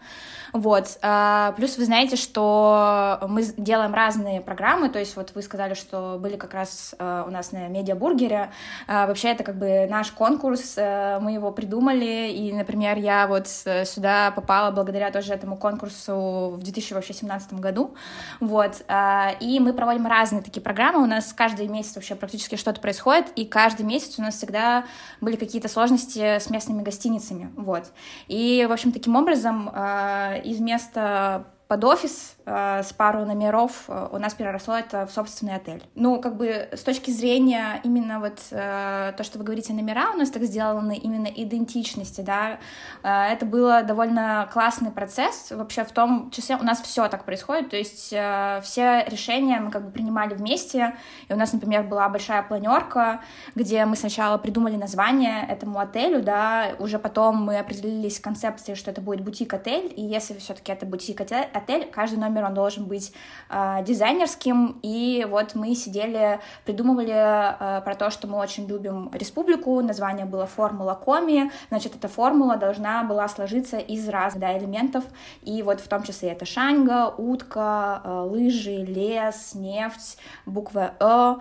Вот. 0.53 0.98
Э, 1.01 1.51
плюс 1.57 1.77
вы 1.77 1.84
знаете, 1.84 2.15
что 2.15 3.19
мы 3.27 3.43
делаем 3.57 3.93
разные 3.93 4.39
программы, 4.39 4.88
то 4.88 4.98
есть 4.98 5.17
вот 5.17 5.34
вы 5.36 5.41
сказали, 5.41 5.74
что 5.74 6.17
были 6.22 6.38
как 6.38 6.53
раз 6.53 6.95
э, 6.98 7.24
у 7.27 7.29
нас 7.29 7.51
на 7.51 7.67
Медиабургере. 7.67 8.51
Э, 8.88 9.07
вообще 9.07 9.27
это 9.31 9.43
как 9.43 9.57
бы 9.57 9.88
наш 9.89 10.10
конкурс, 10.12 10.75
э, 10.77 11.19
мы 11.19 11.34
его 11.34 11.51
придумали, 11.51 12.31
и, 12.31 12.53
например, 12.53 12.98
я 13.05 13.27
вот 13.27 13.47
сюда 13.47 14.31
попала 14.31 14.71
благодаря 14.71 15.12
тоже 15.12 15.33
этому 15.33 15.57
конкурсу 15.57 16.55
в 16.57 16.63
2017 16.63 17.53
году. 17.53 17.95
Вот. 18.39 18.83
Э, 18.88 19.38
и 19.39 19.59
мы 19.59 19.74
проводим 19.74 20.07
разные 20.07 20.41
такие 20.41 20.62
программы, 20.62 21.03
у 21.03 21.05
нас 21.05 21.31
каждый 21.33 21.67
месяц 21.67 21.95
вообще 21.95 22.15
практически 22.15 22.55
что-то 22.55 22.81
происходит, 22.81 23.27
и 23.35 23.45
каждый 23.45 23.85
месяц 23.85 24.17
у 24.19 24.21
нас 24.21 24.35
всегда 24.35 24.85
были 25.21 25.35
какие-то 25.35 25.67
сложности 25.67 26.39
с 26.39 26.50
местными 26.50 26.81
гостиницами, 26.81 27.51
вот. 27.55 27.85
И, 28.27 28.65
в 28.67 28.71
общем, 28.71 28.91
таким 28.91 29.15
образом 29.15 29.69
э, 29.74 30.41
из 30.43 30.59
места 30.59 31.45
под 31.67 31.84
офис 31.84 32.36
э, 32.45 32.84
с 32.84 32.93
пару 32.93 33.25
номеров 33.25 33.86
э, 33.88 34.10
у 34.12 34.19
нас 34.19 34.36
переросло 34.36 34.75
это 34.75 35.07
в 35.07 35.12
собственный 35.12 35.55
отель. 35.55 35.84
Ну, 35.95 36.22
как 36.22 36.38
бы 36.38 36.69
с 36.72 36.81
точки 36.81 37.10
зрения 37.10 37.79
именно 37.84 38.19
вот 38.19 38.39
э, 38.51 39.13
то, 39.17 39.24
что 39.24 39.39
вы 39.39 39.45
говорите, 39.45 39.74
номера 39.74 40.12
у 40.13 40.17
нас 40.17 40.29
так 40.29 40.43
сделаны 40.43 40.95
именно 40.95 41.25
идентичности, 41.25 42.22
да, 42.22 42.60
э, 43.01 43.10
это 43.10 43.48
было 43.48 43.81
довольно 43.81 44.48
классный 44.53 44.91
процесс. 44.91 45.51
Вообще 45.51 45.84
в 45.86 45.91
том 45.91 46.29
числе 46.29 46.55
у 46.55 46.63
нас 46.63 46.81
все 46.81 47.07
так 47.07 47.25
происходит, 47.25 47.72
то 47.72 47.77
есть 47.77 48.13
э, 48.13 48.62
все 48.63 49.03
решения 49.07 49.60
мы 49.60 49.72
как 49.72 49.86
бы 49.86 49.91
принимали 49.91 50.36
вместе, 50.36 50.95
и 51.27 51.34
у 51.34 51.36
нас, 51.36 51.51
например, 51.51 51.84
была 51.84 52.07
большая 52.10 52.43
планерка, 52.43 53.22
где 53.55 53.86
мы 53.86 53.95
сначала 53.95 54.38
придумали 54.38 54.75
название 54.75 55.48
этому 55.48 55.79
отелю, 55.79 56.22
да, 56.22 56.75
уже 56.77 57.00
потом 57.00 57.43
мы 57.43 57.57
определились 57.57 58.17
с 58.17 58.19
концепцией, 58.19 58.75
что 58.75 58.91
это 58.91 59.01
будет 59.01 59.22
бутик-отель, 59.22 59.91
и 59.95 60.01
если 60.03 60.36
все-таки 60.36 60.72
это 60.72 60.86
бутик-отель, 60.86 61.48
отель, 61.55 61.89
каждый 61.91 62.19
номер 62.19 62.45
он 62.45 62.53
должен 62.53 62.85
быть 62.85 63.13
э, 63.50 63.83
дизайнерским, 63.85 64.79
и 64.81 65.25
вот 65.29 65.55
мы 65.55 65.75
сидели, 65.75 66.39
придумывали 66.65 67.12
э, 67.12 67.81
про 67.81 67.95
то, 67.95 68.09
что 68.09 68.27
мы 68.27 68.38
очень 68.38 68.67
любим 68.67 69.09
республику, 69.13 69.81
название 69.81 70.25
было 70.25 70.45
«Формула 70.45 70.93
Коми», 70.93 71.51
значит, 71.69 71.95
эта 71.95 72.07
формула 72.07 72.57
должна 72.57 73.03
была 73.03 73.27
сложиться 73.27 73.77
из 73.77 74.07
разных 74.09 74.41
да, 74.41 74.57
элементов, 74.57 75.03
и 75.41 75.63
вот 75.63 75.79
в 75.79 75.88
том 75.88 76.03
числе 76.03 76.29
это 76.29 76.45
шаньга, 76.45 77.13
утка, 77.17 78.01
э, 78.03 78.21
лыжи, 78.29 78.77
лес, 78.77 79.53
нефть, 79.55 80.17
буква 80.45 80.93
«э», 81.00 81.35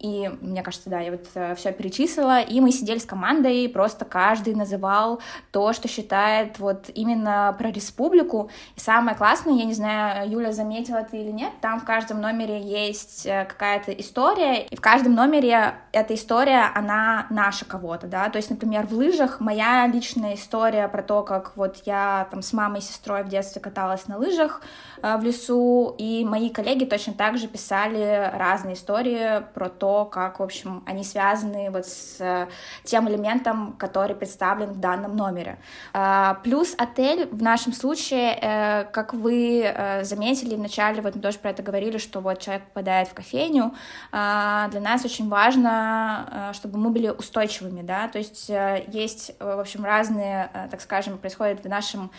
и 0.00 0.30
мне 0.40 0.62
кажется, 0.62 0.88
да, 0.88 1.00
я 1.00 1.10
вот 1.10 1.26
э, 1.34 1.54
все 1.54 1.72
перечислила, 1.72 2.40
и 2.40 2.60
мы 2.60 2.72
сидели 2.72 2.98
с 2.98 3.04
командой, 3.04 3.68
просто 3.68 4.06
каждый 4.06 4.54
называл 4.54 5.20
то, 5.52 5.74
что 5.74 5.88
считает 5.88 6.58
вот 6.58 6.86
именно 6.94 7.54
про 7.58 7.70
республику. 7.70 8.50
И 8.76 8.80
самое 8.80 9.16
классное, 9.16 9.54
я 9.54 9.64
не 9.64 9.74
знаю, 9.74 10.30
Юля 10.30 10.52
заметила 10.52 10.96
это 10.96 11.16
или 11.18 11.30
нет, 11.30 11.52
там 11.60 11.80
в 11.80 11.84
каждом 11.84 12.20
номере 12.22 12.62
есть 12.62 13.26
э, 13.26 13.44
какая-то 13.44 13.92
история, 13.92 14.62
и 14.62 14.74
в 14.74 14.80
каждом 14.80 15.14
номере 15.14 15.74
эта 15.92 16.14
история, 16.14 16.70
она 16.74 17.26
наша 17.28 17.66
кого-то, 17.66 18.06
да, 18.06 18.30
то 18.30 18.38
есть, 18.38 18.48
например, 18.48 18.86
в 18.86 18.92
лыжах 18.92 19.40
моя 19.40 19.86
личная 19.86 20.34
история 20.34 20.88
про 20.88 21.02
то, 21.02 21.22
как 21.22 21.56
вот 21.56 21.82
я 21.84 22.26
там 22.30 22.40
с 22.40 22.54
мамой 22.54 22.80
и 22.80 22.82
сестрой 22.82 23.22
в 23.22 23.28
детстве 23.28 23.60
каталась 23.60 24.08
на 24.08 24.16
лыжах 24.16 24.62
э, 25.02 25.18
в 25.18 25.22
лесу, 25.22 25.94
и 25.98 26.24
мои 26.24 26.48
коллеги 26.48 26.86
точно 26.86 27.12
так 27.12 27.36
же 27.36 27.48
писали 27.48 28.30
разные 28.34 28.74
истории 28.74 29.44
про 29.52 29.68
то, 29.68 29.89
как, 30.04 30.40
в 30.40 30.42
общем, 30.42 30.82
они 30.86 31.04
связаны 31.04 31.70
вот 31.70 31.86
с 31.86 32.16
э, 32.20 32.46
тем 32.84 33.08
элементом, 33.08 33.74
который 33.78 34.16
представлен 34.16 34.72
в 34.72 34.80
данном 34.80 35.16
номере. 35.16 35.58
Э, 35.94 36.34
плюс 36.42 36.74
отель 36.78 37.28
в 37.30 37.42
нашем 37.42 37.72
случае, 37.72 38.38
э, 38.40 38.84
как 38.92 39.14
вы 39.14 39.62
э, 39.64 40.04
заметили 40.04 40.54
вначале, 40.54 41.02
вот 41.02 41.14
мы 41.14 41.22
тоже 41.22 41.38
про 41.38 41.50
это 41.50 41.62
говорили, 41.62 41.98
что 41.98 42.20
вот 42.20 42.38
человек 42.40 42.64
попадает 42.64 43.08
в 43.08 43.14
кофейню, 43.14 43.74
э, 44.12 44.68
для 44.70 44.80
нас 44.80 45.04
очень 45.04 45.28
важно, 45.28 46.50
чтобы 46.54 46.78
мы 46.78 46.90
были 46.90 47.08
устойчивыми, 47.08 47.82
да, 47.82 48.08
то 48.08 48.18
есть 48.18 48.48
есть, 48.48 49.32
в 49.38 49.60
общем, 49.60 49.84
разные, 49.84 50.50
так 50.70 50.80
скажем, 50.80 51.18
происходят 51.18 51.64
в 51.64 51.68
нашем 51.68 52.10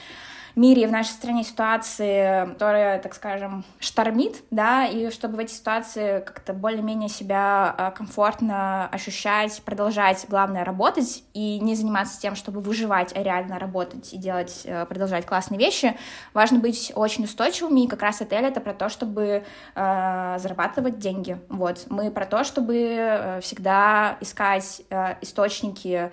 мире 0.55 0.83
и 0.83 0.85
в 0.85 0.91
нашей 0.91 1.09
стране 1.09 1.43
ситуации, 1.43 2.47
которая, 2.51 2.99
так 2.99 3.13
скажем, 3.13 3.63
штормит, 3.79 4.43
да, 4.51 4.85
и 4.85 5.09
чтобы 5.09 5.37
в 5.37 5.39
эти 5.39 5.53
ситуации 5.53 6.19
как-то 6.19 6.53
более-менее 6.53 7.09
себя 7.09 7.73
а, 7.77 7.91
комфортно 7.91 8.87
ощущать, 8.87 9.61
продолжать, 9.63 10.25
главное, 10.29 10.63
работать 10.63 11.23
и 11.33 11.59
не 11.59 11.75
заниматься 11.75 12.19
тем, 12.19 12.35
чтобы 12.35 12.59
выживать, 12.59 13.15
а 13.15 13.23
реально 13.23 13.59
работать 13.59 14.13
и 14.13 14.17
делать, 14.17 14.61
э, 14.65 14.85
продолжать 14.85 15.25
классные 15.25 15.59
вещи, 15.59 15.97
важно 16.33 16.59
быть 16.59 16.91
очень 16.95 17.23
устойчивыми, 17.23 17.81
и 17.81 17.87
как 17.87 18.01
раз 18.01 18.21
отель— 18.21 18.45
это 18.45 18.61
про 18.61 18.73
то, 18.73 18.89
чтобы 18.89 19.43
э, 19.75 20.37
зарабатывать 20.39 20.99
деньги, 20.99 21.39
вот. 21.49 21.85
Мы 21.89 22.11
про 22.11 22.25
то, 22.25 22.43
чтобы 22.43 22.75
э, 22.77 23.41
всегда 23.41 24.17
искать 24.19 24.81
э, 24.89 25.15
источники 25.21 26.11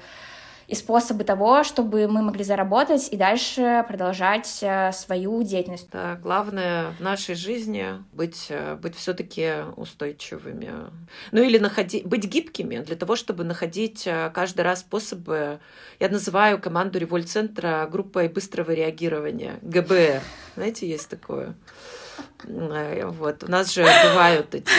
и 0.68 0.74
способы 0.74 1.24
того, 1.24 1.64
чтобы 1.64 2.06
мы 2.08 2.20
могли 2.20 2.44
заработать 2.44 3.08
и 3.10 3.16
дальше 3.16 3.84
продолжать 3.88 4.58
э, 4.60 4.92
свою 4.92 5.42
деятельность. 5.42 5.88
Да, 5.90 6.16
главное 6.16 6.90
в 6.98 7.00
нашей 7.00 7.34
жизни 7.34 8.04
быть, 8.12 8.48
э, 8.50 8.74
быть 8.74 8.94
все-таки 8.94 9.64
устойчивыми. 9.76 10.70
Ну 11.32 11.42
или 11.42 11.56
находить, 11.56 12.06
быть 12.06 12.24
гибкими 12.24 12.78
для 12.80 12.96
того, 12.96 13.16
чтобы 13.16 13.44
находить 13.44 14.06
э, 14.06 14.30
каждый 14.34 14.60
раз 14.60 14.80
способы. 14.80 15.58
Я 16.00 16.10
называю 16.10 16.60
команду 16.60 16.98
Револьт-центра 16.98 17.88
группой 17.90 18.28
быстрого 18.28 18.70
реагирования, 18.72 19.58
ГБР. 19.62 20.20
Знаете, 20.54 20.86
есть 20.86 21.08
такое. 21.08 21.54
Вот. 22.44 23.44
У 23.44 23.50
нас 23.50 23.72
же 23.72 23.82
бывают 23.82 24.54
эти 24.54 24.70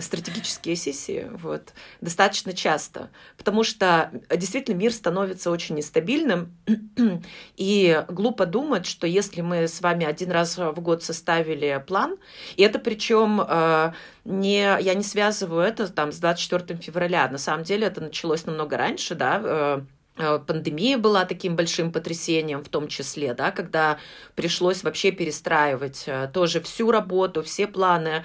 стратегические 0.00 0.76
сессии 0.76 1.28
вот, 1.32 1.72
достаточно 2.00 2.52
часто, 2.52 3.10
потому 3.36 3.64
что 3.64 4.10
действительно 4.30 4.76
мир 4.76 4.92
становится 4.92 5.50
очень 5.50 5.76
нестабильным, 5.76 6.54
и 7.56 8.04
глупо 8.08 8.46
думать, 8.46 8.86
что 8.86 9.06
если 9.06 9.40
мы 9.40 9.68
с 9.68 9.80
вами 9.80 10.04
один 10.04 10.30
раз 10.30 10.58
в 10.58 10.80
год 10.80 11.02
составили 11.02 11.82
план, 11.86 12.16
и 12.56 12.62
это 12.62 12.78
причем 12.78 13.40
э, 13.40 13.92
не, 14.24 14.60
я 14.60 14.94
не 14.94 15.04
связываю 15.04 15.62
это 15.62 15.88
там 15.88 16.12
с 16.12 16.18
24 16.18 16.78
февраля, 16.80 17.28
на 17.28 17.38
самом 17.38 17.64
деле 17.64 17.86
это 17.86 18.00
началось 18.00 18.46
намного 18.46 18.76
раньше, 18.76 19.14
да, 19.14 19.40
э, 19.42 19.64
Э, 19.64 19.80
пандемия 20.16 20.96
была 20.96 21.24
таким 21.24 21.56
большим 21.56 21.92
потрясением 21.92 22.62
в 22.62 22.68
том 22.68 22.88
числе, 22.88 23.34
да, 23.34 23.50
когда 23.50 23.98
пришлось 24.34 24.82
вообще 24.84 25.10
перестраивать 25.10 26.04
э, 26.06 26.30
тоже 26.32 26.60
всю 26.60 26.90
работу, 26.90 27.42
все 27.42 27.66
планы 27.66 28.24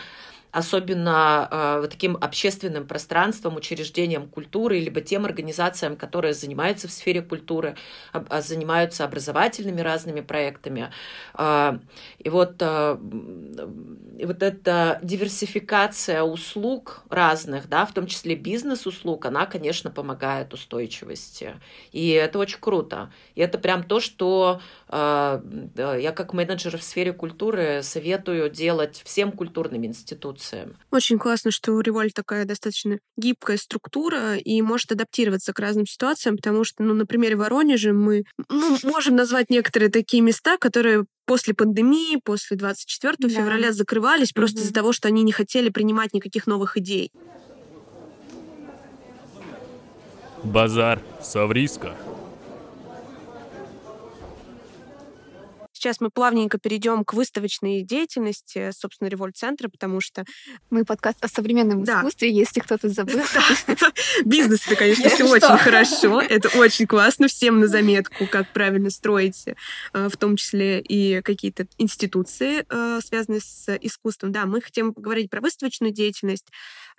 особенно 0.52 1.48
э, 1.84 1.88
таким 1.90 2.18
общественным 2.20 2.88
пространством, 2.88 3.56
учреждением 3.56 4.28
культуры, 4.28 4.80
либо 4.80 5.02
тем 5.02 5.26
организациям, 5.26 5.96
которые 5.96 6.34
занимаются 6.34 6.88
в 6.88 6.92
сфере 6.92 7.22
культуры, 7.22 7.76
об, 8.12 8.32
занимаются 8.42 9.04
образовательными 9.04 9.82
разными 9.82 10.22
проектами. 10.22 10.92
Э, 11.38 11.80
и 12.18 12.30
вот, 12.30 12.56
э, 12.60 12.98
вот 13.00 14.44
эта 14.44 15.00
диверсификация 15.04 16.24
услуг 16.24 17.04
разных, 17.10 17.70
да, 17.70 17.86
в 17.86 17.94
том 17.94 18.08
числе 18.08 18.36
бизнес-услуг, 18.36 19.26
она, 19.26 19.46
конечно, 19.46 19.92
помогает 19.92 20.54
устойчивости. 20.54 21.56
И 21.92 22.10
это 22.10 22.40
очень 22.40 22.60
круто. 22.60 23.12
И 23.36 23.42
это 23.42 23.58
прям 23.60 23.84
то, 23.84 24.00
что 24.00 24.62
э, 24.88 25.42
я 25.76 26.12
как 26.12 26.34
менеджер 26.34 26.78
в 26.78 26.84
сфере 26.84 27.14
культуры 27.14 27.82
советую 27.84 28.50
делать 28.50 29.02
всем 29.06 29.32
культурным 29.32 29.86
институтам 29.86 30.39
институциям. 30.40 30.78
Очень 30.92 31.20
классно, 31.20 31.52
что 31.52 31.74
у 31.74 31.82
Револь 31.82 32.12
такая 32.12 32.46
достаточно 32.46 33.00
гибкая 33.18 33.58
структура 33.58 34.36
и 34.36 34.62
может 34.62 34.92
адаптироваться 34.92 35.54
к 35.54 35.60
разным 35.60 35.86
ситуациям, 35.86 36.38
потому 36.38 36.64
что, 36.64 36.84
ну, 36.84 36.94
на 36.94 37.06
примере 37.06 37.36
Воронежа 37.36 37.94
мы 37.94 38.24
ну, 38.50 38.78
можем 38.84 39.16
назвать 39.16 39.50
некоторые 39.50 39.90
такие 39.90 40.22
места, 40.22 40.58
которые 40.58 41.06
после 41.26 41.54
пандемии, 41.54 42.20
после 42.24 42.58
24 42.58 43.16
да. 43.20 43.30
февраля 43.30 43.72
закрывались 43.72 44.32
угу. 44.32 44.36
просто 44.36 44.62
из-за 44.62 44.74
того, 44.74 44.94
что 44.94 45.08
они 45.08 45.24
не 45.24 45.32
хотели 45.32 45.70
принимать 45.70 46.14
никаких 46.14 46.48
новых 46.48 46.78
идей. 46.78 47.12
Базар 50.44 51.02
Савриска. 51.22 51.96
Сейчас 55.80 56.02
мы 56.02 56.10
плавненько 56.10 56.58
перейдем 56.58 57.06
к 57.06 57.14
выставочной 57.14 57.84
деятельности, 57.84 58.72
собственно, 58.78 59.08
Револьт-центра, 59.08 59.70
потому 59.70 60.02
что... 60.02 60.26
Мы 60.70 60.84
подкаст 60.84 61.24
о 61.24 61.30
современном 61.30 61.86
да. 61.86 62.00
искусстве, 62.00 62.34
если 62.34 62.60
кто-то 62.60 62.90
забыл. 62.90 63.22
Бизнес 64.26 64.68
это, 64.68 64.76
конечно, 64.76 65.08
все 65.10 65.24
очень 65.24 65.58
хорошо. 65.58 66.20
Это 66.20 66.50
очень 66.60 66.86
классно. 66.86 67.30
Всем 67.30 67.62
на 67.62 67.68
заметку, 67.68 68.28
как 68.28 68.52
правильно 68.52 68.90
строить, 68.90 69.46
э, 69.48 70.10
в 70.10 70.18
том 70.18 70.36
числе 70.36 70.82
и 70.82 71.22
какие-то 71.22 71.66
институции, 71.78 72.66
э, 72.70 73.00
связанные 73.02 73.40
с 73.40 73.74
искусством. 73.78 74.34
Да, 74.34 74.46
мы 74.46 74.60
хотим 74.60 74.94
поговорить 74.94 75.30
про 75.30 75.40
выставочную 75.40 75.94
деятельность, 75.94 76.48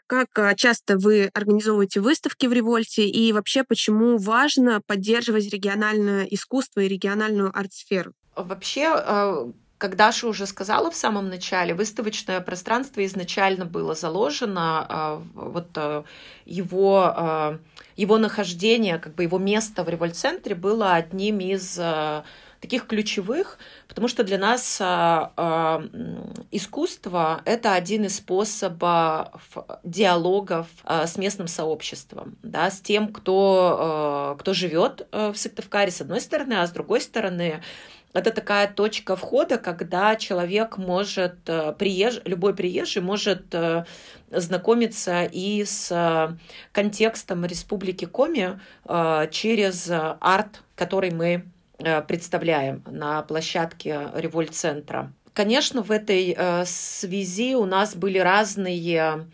как 0.07 0.31
э, 0.39 0.57
часто 0.57 0.97
вы 0.97 1.31
организовываете 1.35 2.01
выставки 2.01 2.47
в 2.47 2.53
Револьте 2.55 3.07
и 3.07 3.31
вообще 3.35 3.63
почему 3.63 4.17
важно 4.17 4.81
поддерживать 4.81 5.53
региональное 5.53 6.25
искусство 6.25 6.81
и 6.81 6.89
региональную 6.89 7.55
арт-сферу? 7.55 8.15
Вообще, 8.37 8.93
э, 8.95 9.51
как 9.79 9.97
Даша 9.97 10.29
уже 10.29 10.47
сказала 10.47 10.91
в 10.91 10.95
самом 10.95 11.29
начале, 11.29 11.75
выставочное 11.75 12.41
пространство 12.41 13.05
изначально 13.05 13.65
было 13.65 13.95
заложено, 13.95 14.87
э, 14.89 15.21
вот 15.35 15.69
э, 15.77 16.03
его, 16.47 17.59
его 17.97 18.19
нахождение, 18.19 18.99
как 18.99 19.15
бы 19.15 19.25
его 19.25 19.39
место 19.39 19.85
в 19.85 19.89
револьт-центре 19.89 20.55
было 20.55 20.95
одним 20.95 21.41
из 21.41 21.79
таких 22.61 22.87
ключевых, 22.87 23.59
потому 23.89 24.07
что 24.07 24.23
для 24.23 24.39
нас 24.39 24.81
искусство— 26.51 27.41
это 27.45 27.75
один 27.75 28.05
из 28.05 28.17
способов 28.17 29.29
диалогов 29.83 30.67
с 30.85 31.17
местным 31.17 31.49
сообществом, 31.49 32.37
да, 32.43 32.71
с 32.71 32.81
тем, 32.81 33.13
кто, 33.13 34.37
кто 34.39 34.53
живет 34.53 35.09
в 35.11 35.35
Сыктывкаре, 35.35 35.91
с 35.91 36.03
одной 36.03 36.21
стороны, 36.21 36.55
а 36.55 36.67
с 36.67 36.71
другой 36.71 37.01
стороны, 37.01 37.63
это 38.13 38.33
такая 38.33 38.67
точка 38.67 39.15
входа, 39.15 39.57
когда 39.57 40.17
человек 40.17 40.79
может, 40.79 41.49
э, 41.49 41.73
приезж... 41.79 42.21
любой 42.25 42.55
приезжий 42.55 43.03
может 43.03 43.55
э, 43.55 43.85
знакомиться 44.31 45.25
и 45.25 45.65
с 45.65 45.93
э, 45.93 46.37
контекстом 46.73 47.45
Республики 47.45 48.07
Коми 48.07 48.59
через 49.31 49.89
арт, 49.91 50.63
который 50.75 51.11
мы 51.13 51.45
представляем 52.07 52.83
на 52.87 53.23
площадке 53.23 54.09
Револьт-центра. 54.15 55.13
Конечно, 55.33 55.83
в 55.83 55.91
этой 55.91 56.37
связи 56.67 57.55
у 57.55 57.65
нас 57.65 57.95
были 57.95 58.19
разные 58.19 59.27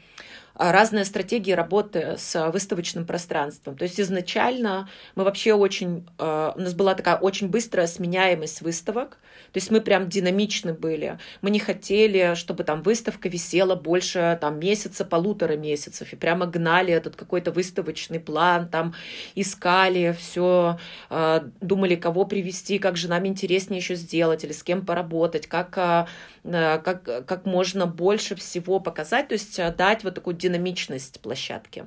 разные 0.59 1.05
стратегии 1.05 1.53
работы 1.53 2.16
с 2.19 2.51
выставочным 2.51 3.07
пространством. 3.07 3.77
То 3.77 3.85
есть 3.85 4.01
изначально 4.01 4.88
мы 5.14 5.25
вообще 5.25 5.53
очень, 5.53 6.07
а, 6.19 6.55
у 6.57 6.61
нас 6.61 6.75
была 6.75 6.95
такая 6.95 7.16
очень 7.16 7.49
быстрая 7.49 7.87
сменяемость 7.87 8.62
выставок, 8.62 9.19
то 9.53 9.59
есть 9.59 9.71
мы 9.71 9.81
прям 9.81 10.09
динамичны 10.09 10.73
были. 10.73 11.19
Мы 11.42 11.51
не 11.51 11.59
хотели, 11.59 12.35
чтобы 12.35 12.64
там 12.64 12.83
выставка 12.83 13.29
висела 13.29 13.75
больше 13.75 14.38
там 14.40 14.59
месяца, 14.59 15.05
полутора 15.05 15.57
месяцев, 15.57 16.12
и 16.12 16.16
прямо 16.16 16.47
гнали 16.47 16.92
этот 16.92 17.16
какой-то 17.16 17.53
выставочный 17.53 18.21
план, 18.21 18.69
там 18.69 18.95
искали 19.35 20.16
все, 20.19 20.79
а, 21.11 21.45
думали, 21.61 21.97
кого 21.97 22.25
привести, 22.25 22.79
как 22.79 22.97
же 22.97 23.09
нам 23.09 23.27
интереснее 23.27 23.79
еще 23.79 23.95
сделать, 23.95 24.45
или 24.45 24.53
с 24.53 24.62
кем 24.62 24.85
поработать, 24.87 25.47
как, 25.47 26.09
как, 26.51 27.27
как 27.27 27.45
можно 27.45 27.87
больше 27.87 28.35
всего 28.35 28.81
показать, 28.81 29.29
то 29.29 29.33
есть 29.33 29.57
дать 29.77 30.05
вот 30.05 30.15
такую 30.15 30.37
динамичность 30.37 31.21
площадки. 31.21 31.87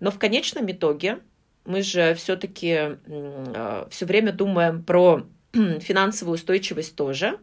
Но 0.00 0.10
в 0.10 0.18
конечном 0.18 0.70
итоге 0.70 1.20
мы 1.66 1.82
же 1.82 2.14
все-таки 2.14 2.98
э, 3.06 3.86
все 3.90 4.06
время 4.06 4.32
думаем 4.32 4.82
про 4.82 5.26
финансовую 5.52 6.36
устойчивость 6.36 6.96
тоже. 6.96 7.38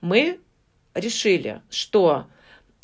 Мы 0.00 0.40
решили, 0.94 1.62
что 1.70 2.26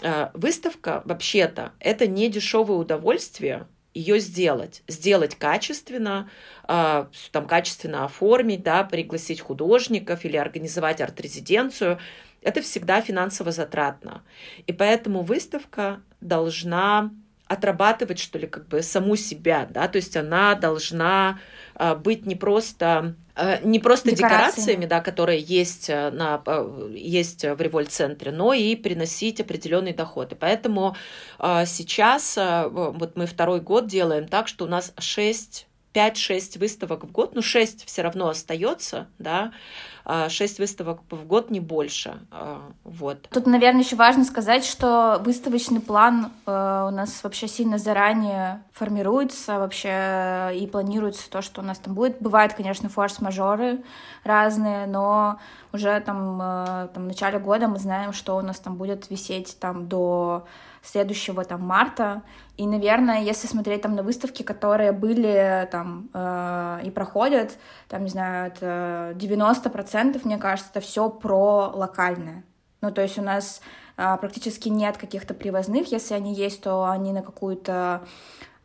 э, 0.02 0.30
выставка 0.34 1.02
вообще-то 1.04 1.72
это 1.78 2.06
не 2.06 2.28
дешевое 2.28 2.78
удовольствие, 2.78 3.66
ее 3.92 4.20
сделать, 4.20 4.82
сделать 4.88 5.34
качественно, 5.34 6.30
э, 6.66 7.06
там 7.32 7.46
качественно 7.46 8.04
оформить, 8.04 8.62
да, 8.62 8.84
пригласить 8.84 9.40
художников 9.40 10.24
или 10.24 10.36
организовать 10.36 11.00
арт-резиденцию, 11.00 11.98
это 12.42 12.62
всегда 12.62 13.00
финансово 13.00 13.52
затратно. 13.52 14.22
И 14.66 14.72
поэтому 14.72 15.22
выставка 15.22 16.00
должна 16.20 17.10
отрабатывать, 17.50 18.20
что 18.20 18.38
ли, 18.38 18.46
как 18.46 18.68
бы 18.68 18.80
саму 18.80 19.16
себя, 19.16 19.66
да, 19.68 19.88
то 19.88 19.96
есть 19.96 20.16
она 20.16 20.54
должна 20.54 21.40
э, 21.74 21.96
быть 21.96 22.24
не 22.24 22.36
просто 22.36 23.16
э, 23.34 23.58
не 23.64 23.80
просто 23.80 24.10
декорациями, 24.12 24.84
декорациями 24.84 24.86
да, 24.86 25.00
которые 25.00 25.40
есть, 25.40 25.90
э, 25.90 26.10
на, 26.10 26.40
есть 26.94 27.42
в 27.42 27.60
револьт-центре, 27.60 28.30
но 28.30 28.52
и 28.52 28.76
приносить 28.76 29.40
определенный 29.40 29.92
доход. 29.92 30.30
И 30.30 30.36
поэтому 30.36 30.94
сейчас, 31.40 32.36
вот 32.36 33.16
мы 33.16 33.26
второй 33.26 33.60
год 33.60 33.88
делаем 33.88 34.28
так, 34.28 34.46
что 34.46 34.64
у 34.64 34.68
нас 34.68 34.92
6 34.98 35.66
5-6 35.94 36.58
выставок 36.58 37.04
в 37.04 37.10
год, 37.10 37.34
ну 37.34 37.42
6 37.42 37.86
все 37.86 38.02
равно 38.02 38.28
остается, 38.28 39.08
да, 39.18 39.52
6 40.28 40.58
а, 40.58 40.62
выставок 40.62 41.00
в 41.10 41.26
год, 41.26 41.50
не 41.50 41.60
больше. 41.60 42.18
А, 42.30 42.62
вот. 42.84 43.28
Тут, 43.30 43.46
наверное, 43.46 43.82
еще 43.82 43.96
важно 43.96 44.24
сказать, 44.24 44.64
что 44.64 45.20
выставочный 45.24 45.80
план 45.80 46.32
э, 46.46 46.50
у 46.88 46.90
нас 46.90 47.22
вообще 47.22 47.48
сильно 47.48 47.78
заранее 47.78 48.62
формируется 48.72 49.58
вообще 49.58 50.50
и 50.54 50.66
планируется 50.66 51.30
то, 51.30 51.42
что 51.42 51.60
у 51.60 51.64
нас 51.64 51.78
там 51.78 51.94
будет. 51.94 52.20
Бывают, 52.20 52.54
конечно, 52.54 52.88
форс-мажоры 52.88 53.82
разные, 54.24 54.86
но 54.86 55.38
уже 55.72 56.00
там, 56.00 56.40
э, 56.40 56.88
там 56.94 57.04
в 57.04 57.06
начале 57.06 57.38
года 57.38 57.68
мы 57.68 57.78
знаем, 57.78 58.12
что 58.12 58.36
у 58.36 58.40
нас 58.40 58.58
там 58.58 58.76
будет 58.76 59.10
висеть 59.10 59.58
там 59.60 59.88
до 59.88 60.46
следующего 60.82 61.44
там 61.44 61.62
марта. 61.62 62.22
И, 62.56 62.66
наверное, 62.66 63.22
если 63.22 63.46
смотреть 63.46 63.82
там 63.82 63.94
на 63.94 64.02
выставки, 64.02 64.42
которые 64.42 64.92
были 64.92 65.68
там 65.70 66.08
э, 66.12 66.80
и 66.84 66.90
проходят, 66.90 67.58
там, 67.88 68.04
не 68.04 68.10
знаю, 68.10 68.48
это 68.52 69.14
90%, 69.16 70.20
мне 70.24 70.38
кажется, 70.38 70.70
это 70.74 70.80
все 70.80 71.10
про 71.10 71.70
локальное. 71.74 72.44
Ну, 72.80 72.90
то 72.90 73.02
есть 73.02 73.18
у 73.18 73.22
нас 73.22 73.60
э, 73.96 74.16
практически 74.20 74.68
нет 74.68 74.96
каких-то 74.96 75.34
привозных, 75.34 75.92
если 75.92 76.14
они 76.14 76.34
есть, 76.34 76.62
то 76.62 76.86
они 76.86 77.12
на 77.12 77.22
какую-то 77.22 78.02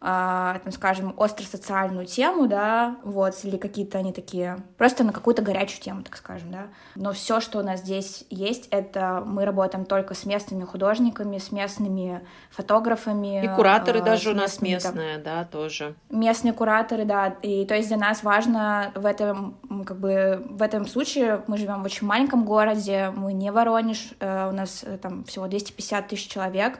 а, 0.07 0.59
там, 0.59 0.71
скажем, 0.71 1.15
остро-социальную 1.17 2.05
тему, 2.05 2.45
да, 2.45 2.97
вот, 3.03 3.33
или 3.41 3.57
какие-то 3.57 3.97
они 3.97 4.13
такие, 4.13 4.59
просто 4.77 5.03
на 5.03 5.11
какую-то 5.11 5.41
горячую 5.41 5.81
тему, 5.81 6.03
так 6.03 6.15
скажем, 6.15 6.51
да. 6.51 6.67
Но 6.93 7.11
все, 7.11 7.39
что 7.39 7.57
у 7.57 7.63
нас 7.63 7.79
здесь 7.79 8.23
есть, 8.29 8.67
это 8.69 9.23
мы 9.25 9.45
работаем 9.45 9.83
только 9.83 10.13
с 10.13 10.27
местными 10.27 10.63
художниками, 10.63 11.39
с 11.39 11.51
местными 11.51 12.21
фотографами. 12.51 13.45
И 13.45 13.55
кураторы 13.55 13.97
э, 13.97 14.03
даже 14.03 14.29
у 14.29 14.35
нас 14.35 14.61
местные, 14.61 15.17
да, 15.17 15.43
тоже. 15.43 15.95
Местные 16.11 16.53
кураторы, 16.53 17.05
да, 17.05 17.29
и 17.41 17.65
то 17.65 17.73
есть 17.73 17.87
для 17.87 17.97
нас 17.97 18.21
важно 18.21 18.91
в 18.93 19.07
этом, 19.07 19.57
как 19.87 19.99
бы, 19.99 20.45
в 20.51 20.61
этом 20.61 20.85
случае 20.85 21.41
мы 21.47 21.57
живем 21.57 21.81
в 21.81 21.85
очень 21.85 22.05
маленьком 22.05 22.45
городе, 22.45 23.11
мы 23.15 23.33
не 23.33 23.51
Воронеж, 23.51 24.11
э, 24.19 24.49
у 24.49 24.51
нас 24.51 24.83
э, 24.85 24.99
там 24.99 25.23
всего 25.23 25.47
250 25.47 26.07
тысяч 26.09 26.29
человек, 26.29 26.77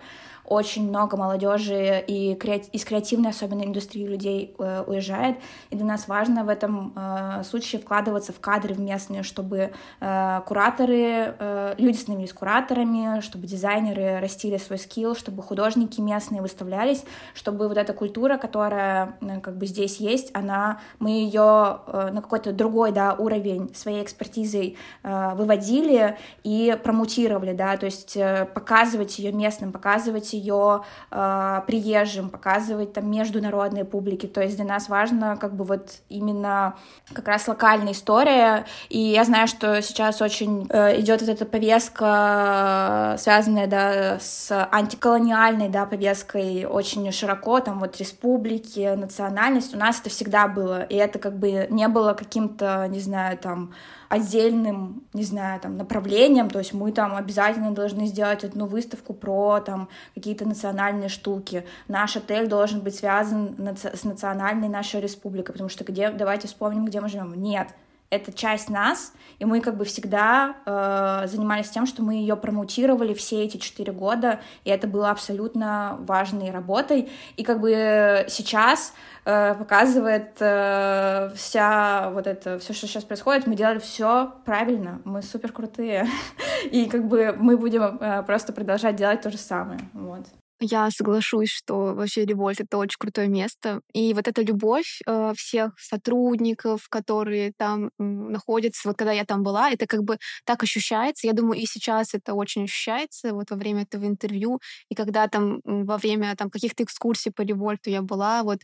очень 0.48 0.88
много 0.88 1.18
молодежи 1.18 2.04
и 2.08 2.34
из 2.34 2.86
креативной, 2.86 3.32
особенно 3.32 3.64
индустрии 3.64 4.06
людей 4.06 4.56
э, 4.60 4.84
уезжает, 4.86 5.38
и 5.70 5.76
для 5.76 5.86
нас 5.86 6.08
важно 6.08 6.44
в 6.44 6.50
этом 6.50 6.94
э, 6.96 7.44
случае 7.44 7.82
вкладываться 7.82 8.32
в 8.32 8.40
кадры 8.40 8.74
в 8.74 8.80
местные, 8.80 9.24
чтобы 9.24 9.72
э, 10.00 10.42
кураторы, 10.46 11.36
люди 11.78 11.98
становились 11.98 12.34
кураторами, 12.34 13.22
чтобы 13.22 13.48
дизайнеры 13.48 14.20
растили 14.20 14.58
свой 14.58 14.78
скилл, 14.78 15.16
чтобы 15.16 15.42
художники 15.42 16.02
местные 16.02 16.42
выставлялись, 16.42 17.04
чтобы 17.34 17.68
вот 17.68 17.78
эта 17.78 17.94
культура, 17.94 18.38
которая 18.38 19.18
как 19.42 19.58
бы 19.58 19.66
здесь 19.66 19.98
есть, 19.98 20.32
она, 20.34 20.80
мы 21.00 21.12
ее 21.12 21.80
на 21.88 22.22
какой-то 22.22 22.52
другой, 22.52 22.92
да, 22.92 23.14
уровень 23.14 23.74
своей 23.74 24.04
экспертизой 24.04 24.78
выводили 25.04 26.18
и 26.44 26.78
промутировали, 26.84 27.54
да, 27.54 27.78
то 27.78 27.86
есть 27.86 28.18
показывать 28.54 29.18
ее 29.20 29.32
местным, 29.32 29.72
показывать 29.72 30.35
ее 30.38 30.84
э, 31.12 31.62
приезжим, 31.68 32.30
показывать 32.30 32.94
там 32.94 33.10
международной 33.10 33.86
публике. 33.86 34.28
То 34.28 34.42
есть 34.42 34.56
для 34.56 34.66
нас 34.66 34.90
важно 34.90 35.38
как 35.38 35.56
бы 35.56 35.64
вот 35.64 35.90
именно 36.10 36.76
как 37.14 37.28
раз 37.28 37.48
локальная 37.48 37.94
история. 37.94 38.66
И 38.90 39.00
я 39.00 39.24
знаю, 39.24 39.48
что 39.48 39.82
сейчас 39.82 40.22
очень 40.22 40.68
э, 40.70 41.00
идет 41.00 41.22
вот 41.22 41.30
эта 41.30 41.46
повестка, 41.46 43.16
связанная 43.18 43.68
да, 43.68 44.20
с 44.20 44.52
антиколониальной 44.72 45.70
да, 45.70 45.86
повесткой 45.86 46.66
очень 46.66 47.12
широко, 47.12 47.60
там 47.60 47.80
вот 47.80 47.98
республики, 47.98 48.96
национальность. 48.96 49.74
У 49.76 49.78
нас 49.78 50.00
это 50.00 50.10
всегда 50.10 50.48
было, 50.48 50.84
и 50.84 50.96
это 50.96 51.20
как 51.20 51.38
бы 51.38 51.68
не 51.70 51.88
было 51.88 52.14
каким-то, 52.14 52.88
не 52.90 53.00
знаю, 53.00 53.38
там 53.38 53.74
отдельным, 54.10 55.04
не 55.14 55.24
знаю, 55.24 55.60
там, 55.60 55.78
направлением, 55.78 56.50
то 56.50 56.60
есть 56.60 56.74
мы 56.74 56.92
там 56.92 57.16
обязательно 57.16 57.72
должны 57.72 58.06
сделать 58.08 58.44
одну 58.44 58.66
выставку 58.66 59.14
про 59.14 59.60
там 59.60 59.90
какие-то 60.14 60.46
национальные 60.46 61.10
штуки. 61.10 61.66
Наш 61.88 62.18
отель 62.18 62.48
должен 62.48 62.82
быть 62.82 62.96
связан 62.96 63.56
с 63.76 64.04
национальной 64.04 64.70
нашей 64.70 65.02
республикой, 65.02 65.54
потому 65.54 65.70
что 65.70 65.84
где, 65.84 66.10
давайте 66.10 66.48
вспомним, 66.48 66.86
где 66.86 67.02
мы 67.02 67.10
живем. 67.10 67.34
Нет, 67.42 67.70
это 68.10 68.32
часть 68.32 68.70
нас, 68.70 69.14
и 69.40 69.46
мы 69.46 69.62
как 69.62 69.78
бы 69.78 69.86
всегда 69.86 70.56
э, 70.66 71.28
занимались 71.28 71.70
тем, 71.70 71.86
что 71.86 72.04
мы 72.04 72.16
ее 72.16 72.36
промутировали 72.36 73.14
все 73.14 73.44
эти 73.44 73.58
четыре 73.58 73.92
года, 73.92 74.40
и 74.64 74.70
это 74.70 74.88
было 74.88 75.10
абсолютно 75.10 75.98
важной 76.02 76.52
работой. 76.52 77.10
И 77.36 77.44
как 77.44 77.60
бы 77.60 78.26
сейчас 78.30 78.94
э, 79.26 79.56
показывает 79.56 80.38
э, 80.40 81.32
вся 81.36 82.10
вот 82.12 82.28
это, 82.28 82.60
все, 82.60 82.74
что 82.74 82.88
сейчас 82.88 83.04
происходит, 83.04 83.48
мы 83.48 83.56
делали 83.56 83.80
все 83.80 84.34
правильно, 84.46 85.02
мы 85.04 85.22
супер 85.22 85.52
крутые, 85.52 86.08
и 86.72 86.86
как 86.86 87.08
бы 87.08 87.36
мы 87.38 87.58
будем 87.58 87.82
э, 87.82 88.24
просто 88.24 88.54
продолжать 88.54 88.96
делать 88.96 89.22
то 89.22 89.32
же 89.32 89.38
самое. 89.38 89.80
Вот. 89.94 90.26
Я 90.62 90.90
соглашусь, 90.90 91.50
что 91.50 91.94
вообще 91.96 92.24
Револьт— 92.26 92.60
это 92.62 92.78
очень 92.78 92.96
крутое 92.98 93.28
место. 93.28 93.82
И 93.94 94.14
вот 94.14 94.28
эта 94.30 94.42
любовь 94.42 95.02
э, 95.06 95.34
всех 95.36 95.74
сотрудников, 95.78 96.88
которые 96.90 97.52
там 97.58 97.90
находятся, 97.98 98.88
вот 98.88 98.98
когда 98.98 99.12
я 99.12 99.26
там 99.26 99.44
была, 99.44 99.70
это 99.72 99.86
как 99.86 100.04
бы 100.04 100.18
так 100.46 100.64
ощущается. 100.64 101.28
Я 101.28 101.34
думаю, 101.34 101.60
и 101.60 101.66
сейчас 101.66 102.14
это 102.14 102.34
очень 102.36 102.64
ощущается 102.64 103.34
вот 103.34 103.52
во 103.52 103.58
время 103.58 103.82
этого 103.84 104.06
интервью. 104.06 104.60
И 104.90 104.96
когда 104.96 105.28
там 105.28 105.60
во 105.66 105.98
время 105.98 106.34
там 106.38 106.50
каких-то 106.50 106.84
экскурсий 106.84 107.32
по 107.32 107.42
Револьту 107.42 107.90
я 107.90 108.02
была, 108.02 108.42
вот 108.44 108.60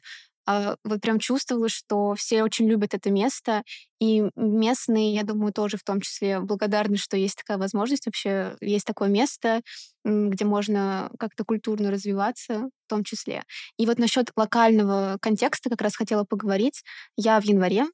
вот 0.48 1.02
прям 1.02 1.20
чувствовала, 1.20 1.70
что 1.70 2.16
все 2.16 2.44
очень 2.44 2.68
любят 2.68 2.94
это 2.94 3.12
место, 3.12 3.64
и 4.00 4.24
местные, 4.36 5.14
я 5.14 5.24
думаю, 5.24 5.54
тоже 5.54 5.78
в 5.78 5.84
том 5.84 6.02
числе 6.02 6.40
благодарны, 6.40 6.98
что 6.98 7.18
есть 7.18 7.36
такая 7.36 7.58
возможность 7.58 8.06
вообще, 8.08 8.56
есть 8.60 8.86
такое 8.86 9.10
место, 9.10 9.62
где 10.04 10.46
можно 10.46 11.12
как-то 11.20 11.46
культурно 11.46 11.92
развиваться 11.92 12.70
в 12.86 12.90
том 12.90 13.04
числе. 13.04 13.44
И 13.78 13.86
вот 13.86 14.00
насчет 14.00 14.32
локального 14.36 15.18
контекста 15.22 15.70
как 15.70 15.82
раз 15.82 15.96
хотела 15.96 16.24
поговорить. 16.24 16.82
Я 17.16 17.40
в 17.40 17.46
январе 17.46 17.86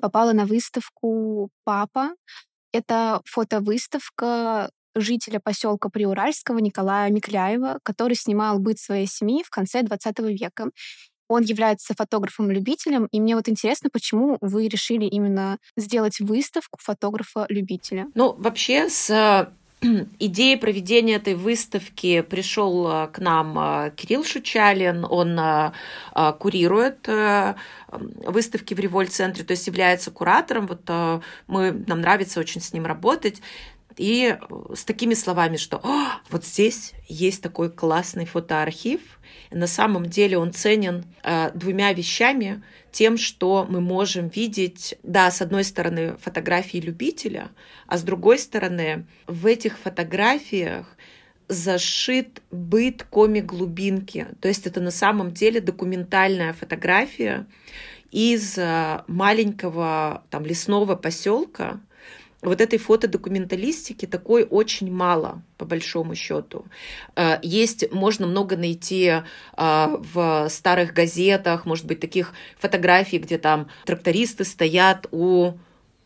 попала 0.00 0.32
на 0.32 0.46
выставку 0.46 1.50
«Папа». 1.64 2.10
Это 2.72 3.20
фотовыставка 3.26 4.70
жителя 4.94 5.40
поселка 5.40 5.88
Приуральского 5.88 6.58
Николая 6.58 7.10
Микляева, 7.10 7.78
который 7.82 8.14
снимал 8.14 8.58
быт 8.58 8.78
своей 8.78 9.06
семьи 9.06 9.42
в 9.42 9.50
конце 9.50 9.82
20 9.82 10.18
века. 10.20 10.70
Он 11.32 11.42
является 11.42 11.94
фотографом-любителем, 11.94 13.08
и 13.10 13.18
мне 13.18 13.36
вот 13.36 13.48
интересно, 13.48 13.88
почему 13.90 14.36
вы 14.42 14.68
решили 14.68 15.06
именно 15.06 15.56
сделать 15.78 16.20
выставку 16.20 16.78
фотографа-любителя? 16.82 18.06
Ну, 18.14 18.34
вообще 18.38 18.90
с 18.90 19.48
идеей 20.18 20.56
проведения 20.56 21.14
этой 21.14 21.34
выставки 21.34 22.20
пришел 22.20 22.86
э, 22.86 23.08
к 23.08 23.18
нам 23.18 23.58
э, 23.58 23.92
Кирилл 23.96 24.24
Шучалин. 24.24 25.06
Он 25.08 25.38
э, 25.38 25.72
курирует 26.38 27.08
выставки 27.88 28.74
в 28.74 28.78
Револьт-центре, 28.78 29.44
то 29.44 29.52
есть 29.52 29.66
является 29.66 30.10
куратором. 30.10 30.66
Вот 30.66 30.88
мы, 31.46 31.72
нам 31.86 32.00
нравится 32.00 32.40
очень 32.40 32.60
с 32.60 32.72
ним 32.72 32.86
работать. 32.86 33.40
И 33.96 34.36
с 34.74 34.84
такими 34.84 35.14
словами, 35.14 35.56
что 35.56 35.82
вот 36.30 36.44
здесь 36.44 36.92
есть 37.08 37.42
такой 37.42 37.70
классный 37.70 38.26
фотоархив, 38.26 39.00
на 39.50 39.66
самом 39.66 40.06
деле 40.06 40.38
он 40.38 40.52
ценен 40.52 41.04
э, 41.22 41.50
двумя 41.54 41.92
вещами. 41.92 42.62
Тем, 42.90 43.16
что 43.16 43.66
мы 43.68 43.80
можем 43.80 44.28
видеть, 44.28 44.98
да, 45.02 45.30
с 45.30 45.40
одной 45.40 45.64
стороны, 45.64 46.16
фотографии 46.18 46.78
любителя, 46.78 47.50
а 47.86 47.96
с 47.96 48.02
другой 48.02 48.38
стороны, 48.38 49.06
в 49.26 49.46
этих 49.46 49.78
фотографиях 49.78 50.96
зашит 51.48 52.42
быт 52.50 53.04
коми-глубинки. 53.04 54.26
То 54.40 54.48
есть 54.48 54.66
это 54.66 54.80
на 54.80 54.90
самом 54.90 55.32
деле 55.32 55.60
документальная 55.60 56.52
фотография 56.52 57.46
из 58.10 58.58
э, 58.58 59.02
маленького 59.06 60.22
там, 60.30 60.44
лесного 60.44 60.96
поселка, 60.96 61.80
вот 62.42 62.60
этой 62.60 62.78
фотодокументалистики 62.78 64.06
такой 64.06 64.44
очень 64.44 64.92
мало, 64.92 65.42
по 65.56 65.64
большому 65.64 66.14
счету. 66.14 66.66
Э, 67.14 67.38
есть, 67.42 67.90
можно 67.92 68.26
много 68.26 68.56
найти 68.56 69.04
э, 69.06 69.22
в 69.56 70.48
старых 70.50 70.92
газетах, 70.92 71.64
может 71.66 71.86
быть, 71.86 72.00
таких 72.00 72.32
фотографий, 72.58 73.18
где 73.18 73.38
там 73.38 73.68
трактористы 73.86 74.44
стоят 74.44 75.06
у 75.12 75.52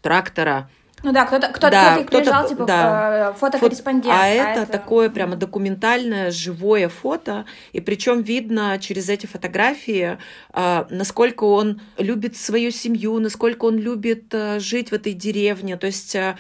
трактора, 0.03 0.71
ну 1.07 1.13
да, 1.13 1.25
кто-то 1.25 1.49
кто, 1.51 1.71
да, 1.71 1.93
кто, 1.93 2.01
-то, 2.01 2.05
кто 2.05 2.19
приезжал, 2.19 2.49
типа 2.49 2.65
да. 2.65 3.31
Э, 3.31 3.39
фотокорреспондент. 3.39 4.13
А, 4.13 4.25
а 4.25 4.27
это, 4.27 4.63
это 4.63 4.73
такое 4.73 5.09
прямо 5.09 5.37
документальное, 5.37 6.33
живое 6.33 6.89
фото, 6.89 7.45
и 7.73 7.81
причем 7.81 8.23
видно 8.23 8.77
через 8.81 9.09
эти 9.09 9.27
фотографии, 9.27 10.19
а, 10.53 10.89
насколько 10.91 11.45
он 11.45 11.81
любит 11.97 12.37
свою 12.37 12.73
семью, 12.73 13.21
насколько 13.21 13.67
он 13.67 13.79
любит 13.79 14.35
а, 14.35 14.59
жить 14.59 14.91
в 14.91 14.95
этой 14.95 15.13
деревне, 15.13 15.77
то 15.77 15.87
есть 15.87 16.17
а, 16.17 16.35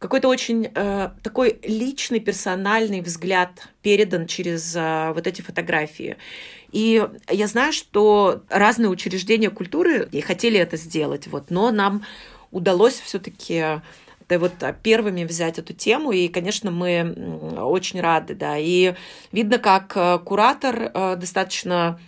какой-то 0.00 0.26
очень 0.28 0.70
э, 0.74 1.10
такой 1.22 1.58
личный, 1.62 2.20
персональный 2.20 3.00
взгляд 3.00 3.68
передан 3.82 4.26
через 4.26 4.74
э, 4.76 5.12
вот 5.12 5.26
эти 5.26 5.42
фотографии. 5.42 6.16
И 6.70 7.04
я 7.28 7.46
знаю, 7.48 7.72
что 7.72 8.42
разные 8.48 8.90
учреждения 8.90 9.50
культуры 9.50 10.08
хотели 10.24 10.58
это 10.58 10.76
сделать, 10.76 11.26
вот, 11.26 11.50
но 11.50 11.72
нам 11.72 12.04
удалось 12.50 12.94
все-таки 12.94 13.80
вот 14.36 14.52
первыми 14.82 15.24
взять 15.24 15.58
эту 15.58 15.72
тему, 15.72 16.12
и, 16.12 16.28
конечно, 16.28 16.70
мы 16.70 17.14
очень 17.58 18.00
рады, 18.00 18.34
да. 18.34 18.58
И 18.58 18.94
видно, 19.32 19.58
как 19.58 19.96
э, 19.96 20.18
куратор 20.18 20.90
э, 20.92 21.16
достаточно 21.16 21.98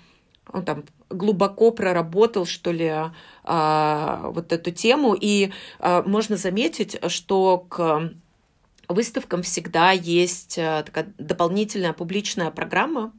он 0.52 0.64
там 0.64 0.84
глубоко 1.08 1.70
проработал, 1.70 2.44
что 2.44 2.72
ли, 2.72 2.86
э, 2.86 4.20
вот 4.24 4.52
эту 4.52 4.70
тему, 4.70 5.16
и 5.18 5.52
можно 5.80 6.36
заметить, 6.36 6.98
что 7.08 7.58
к 7.68 8.12
выставкам 8.88 9.42
всегда 9.42 9.92
есть 9.92 10.56
такая 10.56 11.12
дополнительная 11.18 11.92
публичная 11.92 12.50
программа, 12.50 13.12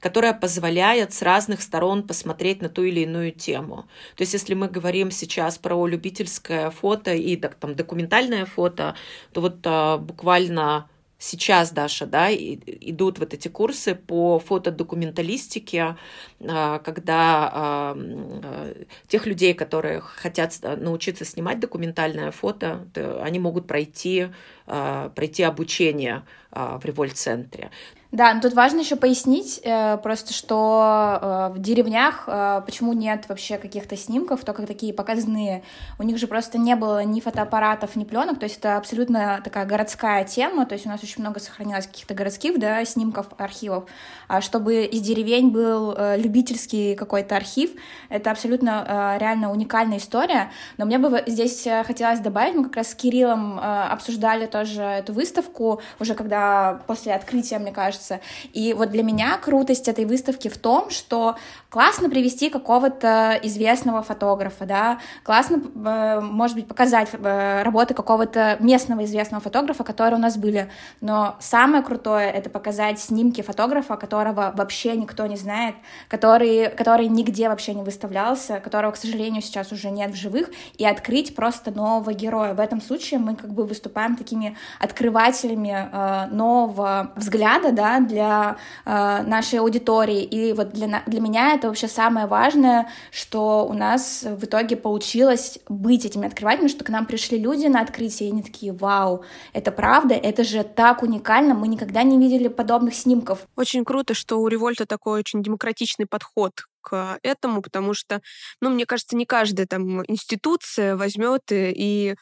которая 0.00 0.32
позволяет 0.34 1.12
с 1.12 1.22
разных 1.22 1.62
сторон 1.62 2.02
посмотреть 2.06 2.62
на 2.62 2.68
ту 2.68 2.82
или 2.82 3.00
иную 3.00 3.32
тему. 3.32 3.86
То 4.16 4.22
есть, 4.22 4.32
если 4.32 4.54
мы 4.54 4.68
говорим 4.68 5.10
сейчас 5.10 5.58
про 5.58 5.86
любительское 5.86 6.70
фото 6.70 7.14
и 7.14 7.36
так, 7.36 7.54
там, 7.54 7.74
документальное 7.74 8.46
фото, 8.46 8.96
то 9.32 9.42
вот 9.42 9.58
а, 9.64 9.98
буквально 9.98 10.88
сейчас, 11.18 11.70
Даша, 11.70 12.06
да, 12.06 12.34
идут 12.34 13.18
вот 13.18 13.34
эти 13.34 13.48
курсы 13.48 13.94
по 13.94 14.38
фотодокументалистике, 14.38 15.96
а, 16.40 16.78
когда 16.78 17.50
а, 17.52 18.74
тех 19.06 19.26
людей, 19.26 19.52
которые 19.52 20.00
хотят 20.00 20.58
научиться 20.62 21.26
снимать 21.26 21.60
документальное 21.60 22.30
фото, 22.30 22.88
они 23.22 23.38
могут 23.38 23.66
пройти, 23.66 24.28
пройти 24.64 25.42
обучение 25.42 26.24
в 26.50 26.80
револьт-центре. 26.84 27.70
Да, 28.12 28.34
но 28.34 28.40
тут 28.40 28.54
важно 28.54 28.80
еще 28.80 28.96
пояснить 28.96 29.60
э, 29.62 29.96
просто, 29.98 30.34
что 30.34 31.18
э, 31.22 31.54
в 31.54 31.60
деревнях 31.60 32.24
э, 32.26 32.60
почему 32.66 32.92
нет 32.92 33.28
вообще 33.28 33.56
каких-то 33.56 33.96
снимков, 33.96 34.44
только 34.44 34.66
такие 34.66 34.92
показные. 34.92 35.62
У 35.96 36.02
них 36.02 36.18
же 36.18 36.26
просто 36.26 36.58
не 36.58 36.74
было 36.74 37.04
ни 37.04 37.20
фотоаппаратов, 37.20 37.94
ни 37.94 38.02
пленок, 38.02 38.40
то 38.40 38.44
есть 38.44 38.58
это 38.58 38.76
абсолютно 38.76 39.40
такая 39.44 39.64
городская 39.64 40.24
тема, 40.24 40.66
то 40.66 40.72
есть 40.72 40.86
у 40.86 40.88
нас 40.88 41.00
очень 41.04 41.22
много 41.22 41.38
сохранилось 41.38 41.86
каких-то 41.86 42.14
городских, 42.14 42.58
да, 42.58 42.84
снимков, 42.84 43.26
архивов. 43.38 43.84
А 44.26 44.40
чтобы 44.40 44.84
из 44.86 45.02
деревень 45.02 45.50
был 45.50 45.94
э, 45.96 46.18
любительский 46.18 46.96
какой-то 46.96 47.36
архив, 47.36 47.70
это 48.08 48.32
абсолютно 48.32 49.14
э, 49.16 49.18
реально 49.20 49.52
уникальная 49.52 49.98
история. 49.98 50.50
Но 50.78 50.84
мне 50.84 50.98
бы 50.98 51.22
здесь 51.28 51.64
э, 51.64 51.84
хотелось 51.84 52.18
добавить, 52.18 52.56
мы 52.56 52.64
как 52.64 52.74
раз 52.74 52.90
с 52.90 52.94
Кириллом 52.96 53.60
э, 53.60 53.62
обсуждали 53.62 54.46
тоже 54.46 54.82
эту 54.82 55.12
выставку, 55.12 55.80
уже 56.00 56.14
когда 56.14 56.80
после 56.88 57.14
открытия, 57.14 57.60
мне 57.60 57.70
кажется, 57.70 57.99
кажется. 58.00 58.20
И 58.52 58.72
вот 58.74 58.90
для 58.90 59.02
меня 59.02 59.36
крутость 59.38 59.88
этой 59.88 60.04
выставки 60.04 60.48
в 60.48 60.58
том, 60.58 60.90
что 60.90 61.36
классно 61.68 62.10
привести 62.10 62.50
какого-то 62.50 63.38
известного 63.42 64.02
фотографа, 64.02 64.66
да, 64.66 64.98
классно, 65.22 65.62
э, 65.74 66.20
может 66.20 66.56
быть, 66.56 66.66
показать 66.66 67.08
э, 67.12 67.62
работы 67.62 67.94
какого-то 67.94 68.56
местного 68.60 69.04
известного 69.04 69.42
фотографа, 69.42 69.84
которые 69.84 70.18
у 70.18 70.22
нас 70.22 70.36
были, 70.36 70.70
но 71.00 71.36
самое 71.40 71.82
крутое— 71.82 72.30
это 72.32 72.50
показать 72.50 72.98
снимки 72.98 73.42
фотографа, 73.42 73.96
которого 73.96 74.52
вообще 74.56 74.96
никто 74.96 75.26
не 75.26 75.36
знает, 75.36 75.74
который, 76.08 76.70
который 76.70 77.08
нигде 77.08 77.48
вообще 77.48 77.74
не 77.74 77.82
выставлялся, 77.82 78.60
которого, 78.60 78.92
к 78.92 78.96
сожалению, 78.96 79.42
сейчас 79.42 79.72
уже 79.72 79.90
нет 79.90 80.10
в 80.10 80.16
живых, 80.16 80.50
и 80.78 80.86
открыть 80.86 81.34
просто 81.34 81.70
нового 81.70 82.12
героя. 82.12 82.54
В 82.54 82.60
этом 82.60 82.80
случае 82.80 83.20
мы 83.20 83.36
как 83.36 83.52
бы 83.52 83.64
выступаем 83.64 84.16
такими 84.16 84.56
открывателями 84.78 85.88
э, 85.92 86.26
нового 86.34 87.12
взгляда, 87.16 87.72
да, 87.72 87.89
для 87.98 88.58
э, 88.84 89.22
нашей 89.22 89.58
аудитории. 89.58 90.22
И 90.22 90.52
вот 90.52 90.70
для, 90.70 91.02
для 91.06 91.20
меня 91.20 91.54
это 91.54 91.66
вообще 91.66 91.88
самое 91.88 92.26
важное, 92.26 92.88
что 93.10 93.66
у 93.66 93.72
нас 93.72 94.22
в 94.22 94.44
итоге 94.44 94.76
получилось 94.76 95.58
быть 95.68 96.04
этими 96.04 96.26
открывателями, 96.28 96.68
что 96.68 96.84
к 96.84 96.90
нам 96.90 97.06
пришли 97.06 97.38
люди 97.38 97.66
на 97.66 97.80
открытие, 97.80 98.28
и 98.28 98.32
они 98.32 98.42
такие, 98.42 98.72
вау, 98.72 99.24
это 99.52 99.72
правда, 99.72 100.14
это 100.14 100.44
же 100.44 100.62
так 100.62 101.02
уникально, 101.02 101.54
мы 101.54 101.66
никогда 101.66 102.04
не 102.04 102.18
видели 102.18 102.46
подобных 102.48 102.94
снимков. 102.94 103.40
Очень 103.56 103.84
круто, 103.84 104.14
что 104.14 104.40
у 104.40 104.46
Револьта 104.46 104.86
такой 104.86 105.18
очень 105.18 105.42
демократичный 105.42 106.06
подход 106.06 106.52
к 106.82 107.18
этому, 107.22 107.62
потому 107.62 107.94
что, 107.94 108.20
ну, 108.60 108.70
мне 108.70 108.86
кажется, 108.86 109.16
не 109.16 109.26
каждая 109.26 109.66
там 109.66 110.02
институция 110.06 110.96
возьмет 110.96 111.42
и 111.50 112.14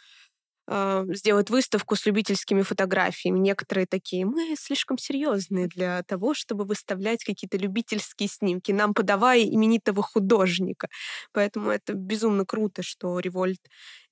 э, 0.68 1.04
сделать 1.14 1.50
выставку 1.50 1.96
с 1.96 2.07
любительскими 2.07 2.62
фотографиями. 2.62 3.38
Некоторые 3.40 3.87
такие, 3.87 4.26
мы 4.26 4.54
слишком 4.59 4.98
серьезные 4.98 5.66
для 5.68 6.02
того, 6.04 6.35
чтобы 6.35 6.64
выставлять 6.64 7.24
какие-то 7.24 7.57
любительские 7.59 8.28
снимки. 8.28 8.72
Нам 8.72 8.94
подавай 8.94 9.44
именитого 9.44 10.02
художника. 10.02 10.88
Поэтому 11.33 11.70
это 11.70 11.94
безумно 11.94 12.44
круто, 12.46 12.83
что 12.83 13.18
Револьт 13.20 13.61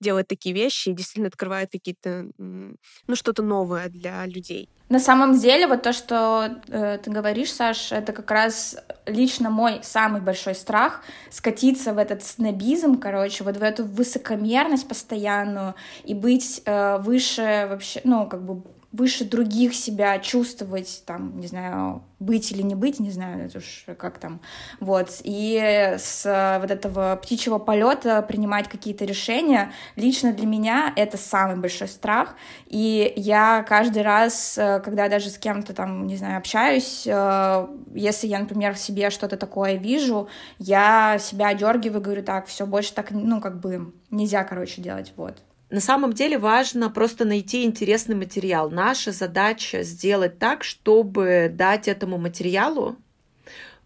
делает 0.01 0.29
такие 0.29 0.55
вещи 0.55 0.91
и 0.91 0.93
действительно 0.93 1.29
открывает 1.29 1.71
какие-то, 1.73 2.27
ну, 2.39 3.15
что-то 3.15 3.43
новое 3.43 3.89
для 3.89 4.27
людей. 4.27 4.69
На 4.89 5.01
самом 5.01 5.37
деле, 5.37 5.67
вот 5.67 5.83
то, 5.83 5.93
что 5.93 6.49
э, 6.69 6.99
ты 7.03 7.11
говоришь, 7.11 7.53
Саш, 7.53 7.91
это 7.91 8.13
как 8.13 8.31
раз 8.31 8.77
лично 9.07 9.51
мой 9.51 9.81
самый 9.83 10.21
большой 10.21 10.55
страх 10.55 11.03
скатиться 11.31 11.93
в 11.93 11.99
этот 11.99 12.23
снобизм, 12.23 12.97
короче, 12.97 13.43
вот 13.43 13.57
в 13.57 13.63
эту 13.65 13.85
высокомерность 13.85 14.87
постоянную 14.87 15.75
и 16.05 16.15
быть 16.15 16.63
э, 16.65 16.99
выше 16.99 17.67
вообще, 17.69 18.01
ну, 18.05 18.29
как 18.29 18.45
бы 18.45 18.63
выше 18.93 19.25
других 19.25 19.75
себя 19.75 20.19
чувствовать, 20.19 21.03
там, 21.07 21.39
не 21.39 21.47
знаю, 21.47 22.03
быть 22.19 22.51
или 22.51 22.63
не 22.63 22.75
быть, 22.75 22.99
не 22.99 23.11
знаю, 23.11 23.45
это 23.45 23.59
уж 23.59 23.85
как 23.99 24.19
там, 24.19 24.41
вот, 24.81 25.21
и 25.23 25.97
с 25.99 26.59
вот 26.61 26.71
этого 26.71 27.17
птичьего 27.23 27.59
полета 27.59 28.23
принимать 28.23 28.69
какие-то 28.69 29.05
решения, 29.05 29.73
лично 29.97 30.33
для 30.33 30.47
меня 30.47 30.93
это 30.97 31.19
самый 31.19 31.57
большой 31.57 31.89
страх, 31.89 32.35
и 32.67 33.13
я 33.17 33.65
каждый 33.69 34.03
раз, 34.03 34.57
э, 34.57 34.81
когда 34.81 35.09
даже 35.09 35.29
с 35.29 35.39
кем-то 35.39 35.75
там, 35.75 36.07
не 36.07 36.17
знаю, 36.17 36.39
общаюсь, 36.39 37.07
э, 37.07 37.67
если 37.95 38.27
я, 38.29 38.39
например, 38.39 38.75
в 38.75 38.79
себе 38.79 39.11
что-то 39.11 39.37
такое 39.37 39.75
вижу, 39.75 40.29
я 40.59 41.19
себя 41.19 41.49
одергиваю, 41.49 42.01
говорю, 42.01 42.23
так, 42.23 42.47
все 42.47 42.67
больше 42.67 42.95
так, 42.95 43.11
ну, 43.11 43.41
как 43.41 43.61
бы 43.61 43.93
нельзя, 44.11 44.45
короче, 44.45 44.81
делать, 44.81 45.13
вот. 45.17 45.43
На 45.69 45.81
самом 45.81 46.13
деле 46.13 46.39
важно 46.39 46.91
просто 46.91 47.25
найти 47.25 47.65
интересный 47.65 48.15
материал. 48.15 48.71
Наша 48.71 49.11
задача 49.11 49.83
сделать 49.83 50.39
так, 50.39 50.63
чтобы 50.63 51.51
дать 51.53 51.89
этому 51.89 52.19
материалу 52.19 52.97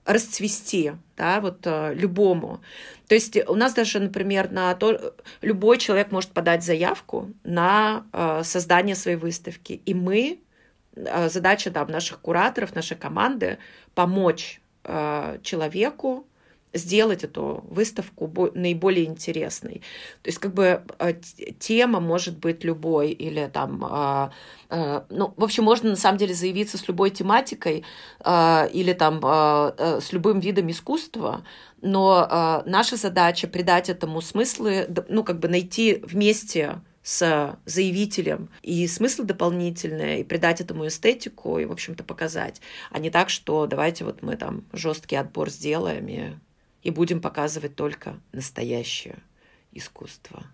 расцвести, 0.04 0.92
да, 1.16 1.40
вот 1.40 1.60
э, 1.64 1.94
любому. 1.94 2.60
То 3.08 3.14
есть 3.14 3.36
у 3.48 3.54
нас 3.54 3.74
даже, 3.74 4.00
например, 4.00 4.50
на 4.50 4.74
то, 4.74 5.14
любой 5.40 5.78
человек 5.78 6.10
может 6.10 6.30
подать 6.30 6.64
заявку 6.64 7.30
на 7.44 8.04
э, 8.12 8.42
создание 8.44 8.96
своей 8.96 9.16
выставки, 9.16 9.80
и 9.84 9.94
мы, 9.94 10.40
э, 10.96 11.28
задача 11.28 11.70
там 11.70 11.88
наших 11.88 12.20
кураторов, 12.20 12.74
нашей 12.74 12.96
команды 12.96 13.58
помочь 13.94 14.60
человеку 15.42 16.26
сделать 16.72 17.24
эту 17.24 17.64
выставку 17.68 18.50
наиболее 18.54 19.06
интересной. 19.06 19.82
То 20.22 20.28
есть 20.28 20.38
как 20.38 20.54
бы 20.54 20.82
а, 20.98 21.12
тема 21.58 22.00
может 22.00 22.38
быть 22.38 22.64
любой 22.64 23.10
или 23.10 23.50
там, 23.52 23.84
а, 23.84 24.32
а, 24.68 25.04
ну, 25.10 25.34
в 25.36 25.44
общем, 25.44 25.64
можно 25.64 25.90
на 25.90 25.96
самом 25.96 26.18
деле 26.18 26.34
заявиться 26.34 26.78
с 26.78 26.86
любой 26.88 27.10
тематикой 27.10 27.84
или 28.24 28.92
там 28.92 29.20
с 29.22 30.12
любым 30.12 30.40
видом 30.40 30.70
искусства, 30.70 31.44
но 31.80 32.62
наша 32.66 32.96
задача 32.96 33.48
придать 33.48 33.88
этому 33.88 34.20
смыслы, 34.20 34.88
ну, 35.08 35.24
как 35.24 35.38
бы 35.38 35.48
найти 35.48 36.00
вместе 36.02 36.80
с 37.02 37.58
заявителем 37.64 38.50
и 38.62 38.86
смысл 38.86 39.24
дополнительный, 39.24 40.20
и 40.20 40.24
придать 40.24 40.60
этому 40.60 40.86
эстетику, 40.86 41.58
и, 41.58 41.64
в 41.64 41.72
общем-то, 41.72 42.04
показать. 42.04 42.60
А 42.90 42.98
не 42.98 43.10
так, 43.10 43.30
что 43.30 43.66
давайте 43.66 44.04
вот 44.04 44.22
мы 44.22 44.36
там 44.36 44.64
жесткий 44.72 45.16
отбор 45.16 45.48
сделаем 45.50 46.06
и 46.08 46.32
и 46.82 46.90
будем 46.90 47.20
показывать 47.20 47.76
только 47.76 48.20
настоящее 48.32 49.22
искусство. 49.72 50.44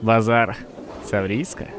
Базар 0.00 0.56
Саврийска. 1.04 1.70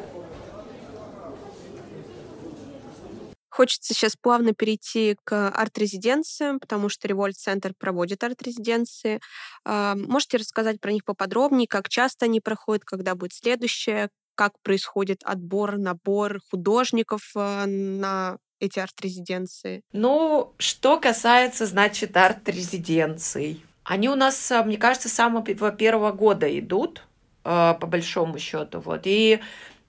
Хочется 3.49 3.93
сейчас 3.93 4.15
плавно 4.15 4.53
перейти 4.53 5.15
к 5.25 5.49
арт-резиденциям, 5.49 6.59
потому 6.59 6.89
что 6.89 7.07
Револьт-центр 7.07 7.73
проводит 7.77 8.23
арт-резиденции. 8.23 9.19
А, 9.63 9.95
можете 9.95 10.37
рассказать 10.37 10.81
про 10.81 10.91
них 10.91 11.05
поподробнее, 11.05 11.67
как 11.67 11.87
часто 11.87 12.25
они 12.25 12.39
проходят, 12.39 12.83
когда 12.83 13.13
будет 13.13 13.33
следующее, 13.33 14.09
как 14.33 14.53
происходит 14.63 15.21
отбор, 15.23 15.77
набор 15.77 16.39
художников 16.49 17.29
а, 17.35 17.65
на 17.67 18.37
эти 18.63 18.79
арт-резиденции? 18.79 19.81
Ну, 19.91 20.53
что 20.57 20.99
касается, 20.99 21.65
значит, 21.65 22.15
арт-резиденций. 22.15 23.63
Они 23.83 24.09
у 24.09 24.15
нас, 24.15 24.51
а, 24.51 24.63
мне 24.63 24.77
кажется, 24.77 25.09
с 25.09 25.13
самого 25.13 25.43
первого 25.71 26.11
года 26.11 26.47
идут, 26.59 27.03
по 27.43 27.77
большому 27.81 28.39
счету. 28.39 28.79
Вот. 28.79 29.01
И 29.03 29.39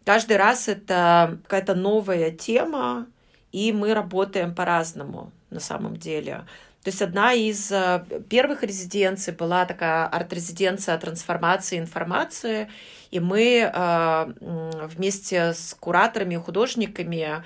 каждый 0.05 0.37
раз 0.37 0.69
это 0.69 1.39
какая-то 1.45 1.75
новая 1.75 2.31
тема, 2.33 3.07
и 3.53 3.73
мы 3.73 3.95
работаем 3.95 4.55
по-разному 4.55 5.31
на 5.51 5.61
самом 5.61 5.97
деле. 5.97 6.45
То 6.83 6.91
есть 6.91 7.01
одна 7.01 7.33
из 7.33 7.73
э, 7.73 8.05
первых 8.29 8.63
резиденций 8.63 9.33
была 9.33 9.65
такая 9.65 10.07
арт-резиденция 10.07 10.99
трансформации 10.99 11.79
информации, 11.79 12.69
и 13.11 13.21
мы 13.21 13.71
э, 13.73 14.33
вместе 14.89 15.55
с 15.55 15.75
кураторами 15.81 16.35
и 16.35 16.39
художниками 16.39 17.21
Э, 17.27 17.43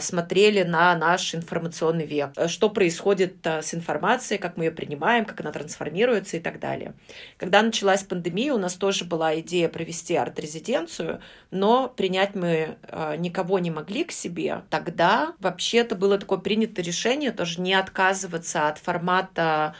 смотрели 0.00 0.62
на 0.62 0.94
наш 0.94 1.34
информационный 1.34 2.04
век, 2.04 2.32
что 2.48 2.68
происходит 2.68 3.46
э, 3.46 3.62
с 3.62 3.72
информацией, 3.72 4.38
как 4.38 4.56
мы 4.56 4.64
ее 4.64 4.70
принимаем, 4.70 5.24
как 5.24 5.40
она 5.40 5.52
трансформируется 5.52 6.36
и 6.36 6.40
так 6.40 6.60
далее. 6.60 6.92
Когда 7.38 7.62
началась 7.62 8.02
пандемия, 8.02 8.52
у 8.52 8.58
нас 8.58 8.74
тоже 8.74 9.06
была 9.06 9.40
идея 9.40 9.68
провести 9.68 10.16
арт-резиденцию, 10.16 11.20
но 11.50 11.88
принять 11.88 12.34
мы 12.34 12.76
э, 12.82 13.16
никого 13.16 13.58
не 13.58 13.70
могли 13.70 14.04
к 14.04 14.12
себе. 14.12 14.62
Тогда 14.68 15.32
вообще-то 15.38 15.94
было 15.94 16.18
такое 16.18 16.38
принято 16.38 16.82
решение 16.82 17.30
тоже 17.32 17.60
не 17.60 17.74
отказываться 17.74 18.68
от 18.68 18.78
формата 18.78 19.74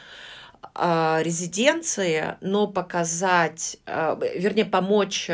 резиденции, 0.73 2.35
но 2.39 2.65
показать, 2.65 3.77
вернее, 3.85 4.63
помочь 4.63 5.29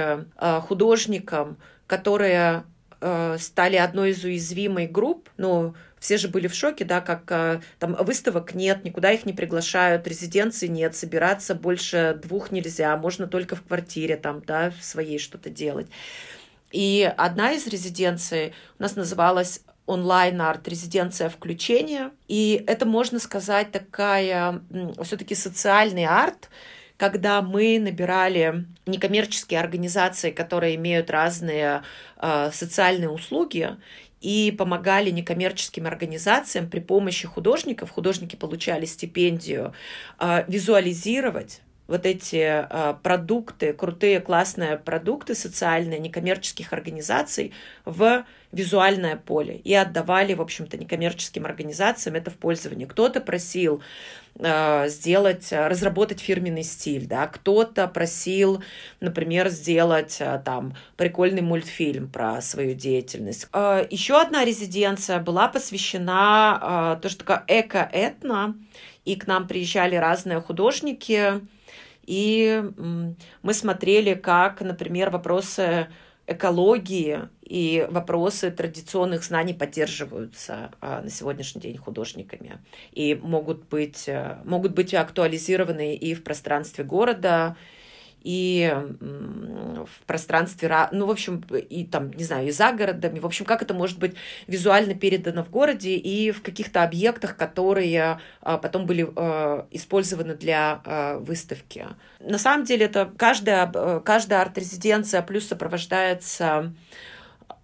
художникам, 0.68 1.58
которые 1.86 2.64
стали 3.00 3.76
одной 3.76 4.12
из 4.12 4.24
уязвимых 4.24 4.92
групп, 4.92 5.30
ну, 5.38 5.76
все 6.00 6.18
же 6.18 6.28
были 6.28 6.48
в 6.48 6.54
шоке, 6.54 6.86
да, 6.86 7.02
как 7.02 7.24
э, 7.32 7.62
там 7.80 7.96
выставок 7.96 8.54
нет, 8.54 8.84
никуда 8.84 9.12
их 9.12 9.26
не 9.26 9.34
приглашают, 9.34 10.08
резиденции 10.08 10.68
нет, 10.68 10.96
собираться 10.96 11.56
больше 11.56 12.20
двух 12.22 12.52
нельзя, 12.52 12.96
можно 12.98 13.28
только 13.28 13.56
в 13.56 13.64
квартире 13.64 14.16
там, 14.16 14.42
да, 14.46 14.72
в 14.72 14.84
своей 14.84 15.20
что-то 15.20 15.50
делать. 15.50 15.88
И 16.72 17.12
одна 17.18 17.54
из 17.54 17.66
резиденций 17.68 18.54
у 18.78 18.84
нас 18.84 18.96
называлась 18.96 19.62
онлайн-арт, 19.86 20.68
резиденция 20.68 21.30
включения. 21.30 22.12
И 22.28 22.64
это, 22.68 22.86
можно 22.86 23.20
сказать, 23.20 23.72
такая 23.72 24.62
все-таки 25.02 25.34
социальный 25.34 26.06
арт, 26.06 26.50
когда 26.98 27.42
мы 27.42 27.80
набирали 27.80 28.66
некоммерческие 28.86 29.60
организации, 29.60 30.32
которые 30.32 30.76
имеют 30.76 31.10
разные 31.10 31.84
э, 32.18 32.50
социальные 32.52 33.10
услуги, 33.10 33.78
и 34.20 34.52
помогали 34.58 35.12
некоммерческим 35.12 35.86
организациям 35.86 36.70
при 36.70 36.80
помощи 36.80 37.28
художников, 37.28 37.92
художники 37.92 38.36
получали 38.36 38.86
стипендию, 38.86 39.74
э, 40.20 40.44
визуализировать 40.48 41.62
вот 41.88 42.06
эти 42.06 42.66
э, 42.70 42.96
продукты, 43.02 43.74
крутые, 43.74 44.20
классные 44.20 44.78
продукты 44.78 45.36
социальные, 45.36 46.00
некоммерческих 46.00 46.74
организаций 46.74 47.54
в 47.86 48.26
визуальное 48.52 49.18
поле 49.18 49.58
и 49.58 49.74
отдавали, 49.74 50.34
в 50.34 50.42
общем-то, 50.42 50.78
некоммерческим 50.78 51.46
организациям 51.46 52.16
это 52.16 52.32
в 52.32 52.36
пользование. 52.36 52.88
Кто-то 52.88 53.20
просил 53.20 53.82
э, 54.40 54.88
сделать, 54.88 55.52
разработать 55.52 56.22
фирменный 56.22 56.64
стиль, 56.64 57.08
да, 57.08 57.28
кто-то 57.28 57.88
просил, 57.88 58.64
например, 59.02 59.50
сделать 59.50 60.18
э, 60.20 60.42
там 60.46 60.76
прикольный 60.96 61.42
мультфильм 61.42 62.10
про 62.10 62.42
свою 62.42 62.74
деятельность. 62.74 63.48
Э, 63.52 63.86
еще 63.90 64.20
одна 64.20 64.46
резиденция 64.46 65.20
была 65.20 65.50
посвящена 65.50 66.96
э, 66.98 67.02
то, 67.02 67.10
что 67.10 67.20
такое 67.20 67.44
эко-этно, 67.48 68.56
и 69.04 69.16
к 69.16 69.28
нам 69.28 69.48
приезжали 69.48 69.96
разные 69.96 70.40
художники, 70.42 71.42
и 72.06 72.64
мы 73.42 73.54
смотрели, 73.54 74.14
как, 74.14 74.62
например, 74.62 75.10
вопросы 75.10 75.88
экологии 76.28 77.30
и 77.48 77.88
вопросы 77.90 78.52
традиционных 78.52 79.24
знаний 79.24 79.54
поддерживаются 79.54 80.72
а, 80.82 81.02
на 81.02 81.10
сегодняшний 81.10 81.62
день 81.62 81.78
художниками 81.78 82.60
и 82.92 83.16
могут 83.16 83.70
быть, 83.70 84.08
э, 84.08 84.38
могут 84.44 84.74
быть 84.74 84.94
актуализированы 84.94 85.96
и 85.96 86.14
в 86.14 86.24
пространстве 86.24 86.84
города, 86.84 87.56
и 88.28 88.76
в 89.00 90.06
пространстве, 90.06 90.90
ну, 90.92 91.06
в 91.06 91.12
общем, 91.12 91.42
и 91.70 91.86
там, 91.86 92.12
не 92.12 92.26
знаю, 92.26 92.48
и 92.48 92.52
за 92.52 92.74
городами, 92.74 93.20
в 93.20 93.26
общем, 93.26 93.46
как 93.46 93.62
это 93.62 93.74
может 93.74 94.00
быть 94.00 94.16
визуально 94.48 94.96
передано 94.96 95.46
в 95.46 95.50
городе 95.50 95.96
и 95.96 96.32
в 96.32 96.42
каких-то 96.42 96.84
объектах, 96.84 97.38
которые 97.38 98.20
а, 98.42 98.58
потом 98.58 98.86
были 98.86 99.08
а, 99.16 99.66
использованы 99.72 100.36
для 100.36 100.82
а, 100.84 101.20
выставки. 101.20 101.86
На 102.20 102.38
самом 102.38 102.66
деле 102.66 102.88
это 102.88 103.10
каждая, 103.16 103.72
каждая 104.02 104.42
арт-резиденция 104.42 105.22
плюс 105.22 105.48
сопровождается 105.48 106.74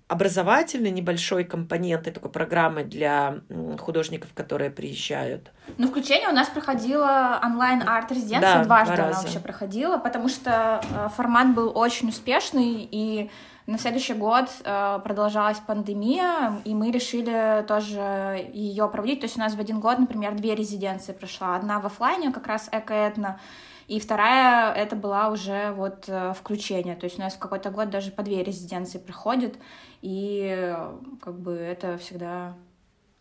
образовательной 0.08 0.92
небольшой 0.92 1.44
компонентой 1.44 2.14
такой 2.14 2.30
программы 2.30 2.84
для 2.84 3.40
художников, 3.80 4.34
которые 4.34 4.70
приезжают. 4.70 5.52
Ну, 5.78 5.88
включение 5.88 6.30
у 6.30 6.34
нас 6.34 6.50
проходило 6.50 7.40
онлайн-арт-резиденция, 7.44 8.60
да, 8.60 8.64
дважды 8.64 8.96
два 8.96 9.06
она 9.06 9.22
вообще 9.22 9.40
проходила, 9.40 9.98
потому 9.98 10.30
что 10.30 10.82
э, 10.84 11.10
формат 11.16 11.54
был 11.56 11.72
очень 11.76 12.10
успешный, 12.10 12.88
и 12.92 13.32
на 13.66 13.80
следующий 13.80 14.14
год 14.14 14.50
э, 14.66 15.00
продолжалась 15.04 15.60
пандемия, 15.60 16.62
и 16.66 16.76
мы 16.76 16.92
решили 16.92 17.64
тоже 17.66 18.50
ее 18.54 18.90
проводить. 18.90 19.22
То 19.22 19.26
есть 19.26 19.38
у 19.38 19.40
нас 19.40 19.56
в 19.56 19.60
один 19.60 19.80
год, 19.80 20.00
например, 20.00 20.36
две 20.36 20.54
резиденции 20.54 21.14
прошла. 21.14 21.56
Одна 21.56 21.80
в 21.80 21.86
офлайне, 21.86 22.32
как 22.32 22.48
раз 22.48 22.68
эко-этно, 22.72 23.40
и 23.88 24.00
вторая 24.00 24.74
это 24.74 24.96
была 24.96 25.30
уже 25.30 25.72
вот 25.72 26.06
э, 26.08 26.34
включение. 26.34 26.96
То 26.96 27.06
есть 27.06 27.20
у 27.20 27.22
нас 27.22 27.34
в 27.34 27.40
какой-то 27.40 27.70
год 27.70 27.90
даже 27.90 28.12
по 28.12 28.24
две 28.24 28.44
резиденции 28.44 28.98
проходит. 28.98 29.58
И 30.02 30.76
как 31.22 31.40
бы 31.40 31.54
это 31.54 31.98
всегда 31.98 32.54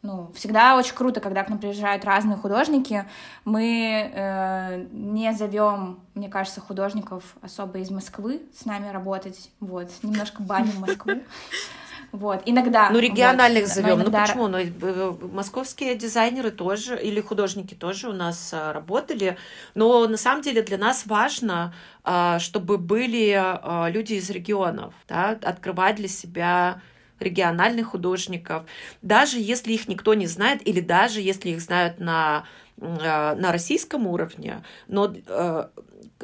ну, 0.03 0.33
всегда 0.35 0.77
очень 0.77 0.97
круто, 0.97 1.21
когда 1.21 1.45
к 1.45 1.49
нам 1.49 1.61
приезжают 1.61 2.05
разные 2.05 2.37
художники. 2.37 3.05
Мы 3.45 4.11
э, 4.13 4.87
не 4.91 5.33
зовем, 5.33 6.01
мне 6.15 6.29
кажется, 6.29 6.61
художников 6.61 7.37
особо 7.41 7.79
из 7.79 7.91
Москвы 7.91 8.43
с 8.53 8.65
нами 8.65 8.89
работать. 8.89 9.51
Вот, 9.61 9.89
немножко 10.03 10.43
баним 10.43 10.81
Москву. 10.81 11.13
Вот, 12.13 12.43
иногда. 12.45 12.91
Ну, 12.91 12.99
региональных 12.99 13.65
вот, 13.65 13.73
зовем. 13.73 13.99
Ну, 13.99 14.03
иногда... 14.03 14.21
Ну, 14.21 14.27
почему? 14.27 14.49
Ну, 14.49 14.59
э, 14.59 15.15
московские 15.33 15.95
дизайнеры 15.95 16.51
тоже, 16.51 17.01
или 17.01 17.23
художники 17.23 17.75
тоже 17.75 18.11
у 18.11 18.13
нас 18.13 18.51
а, 18.53 18.75
работали. 18.75 19.39
Но 19.75 20.07
на 20.07 20.19
самом 20.19 20.43
деле 20.43 20.61
для 20.61 20.77
нас 20.77 21.07
важно, 21.07 21.75
а, 22.05 22.39
чтобы 22.39 22.77
были 22.77 23.33
а, 23.35 23.89
люди 23.91 24.15
из 24.15 24.29
регионов, 24.29 24.93
да, 25.09 25.39
открывать 25.43 25.97
для 25.97 26.09
себя 26.09 26.83
региональных 27.19 27.89
художников, 27.89 28.65
даже 29.01 29.39
если 29.39 29.73
их 29.73 29.89
никто 29.89 30.13
не 30.13 30.27
знает, 30.27 30.61
или 30.67 30.81
даже 30.81 31.21
если 31.21 31.51
их 31.51 31.61
знают 31.61 31.99
на, 32.01 32.45
на 32.77 33.53
российском 33.53 34.09
уровне, 34.09 34.65
но 34.89 35.15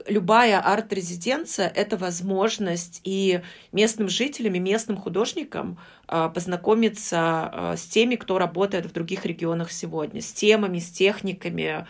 любая 0.07 0.61
арт-резиденция— 0.61 1.69
это 1.75 1.97
возможность 1.97 3.01
и 3.05 3.41
местным 3.73 4.09
жителям, 4.09 4.55
и 4.55 4.59
местным 4.59 4.97
художникам 4.97 5.79
а, 6.07 6.29
познакомиться 6.29 7.19
а, 7.19 7.77
с 7.77 7.85
теми, 7.87 8.17
кто 8.17 8.39
работает 8.39 8.87
в 8.87 8.93
других 8.93 9.27
регионах 9.27 9.73
сегодня, 9.73 10.21
с 10.21 10.33
темами, 10.33 10.79
с 10.79 10.91
техниками, 10.91 11.87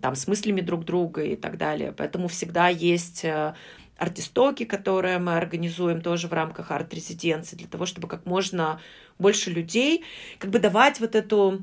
там, 0.00 0.14
с 0.14 0.26
мыслями 0.26 0.60
друг 0.60 0.84
друга 0.84 1.22
и 1.22 1.36
так 1.36 1.56
далее. 1.56 1.92
Поэтому 1.92 2.28
всегда 2.28 2.68
есть 2.68 3.24
э, 3.24 3.54
артистоки, 3.96 4.64
которые 4.64 5.18
мы 5.18 5.36
организуем 5.36 6.00
тоже 6.00 6.28
в 6.28 6.32
рамках 6.32 6.70
арт-резиденции, 6.70 7.56
для 7.56 7.68
того, 7.68 7.86
чтобы 7.86 8.08
как 8.08 8.26
можно 8.26 8.80
больше 9.18 9.50
людей 9.50 10.04
как 10.38 10.50
бы 10.50 10.58
давать 10.58 11.00
вот 11.00 11.14
эту, 11.14 11.62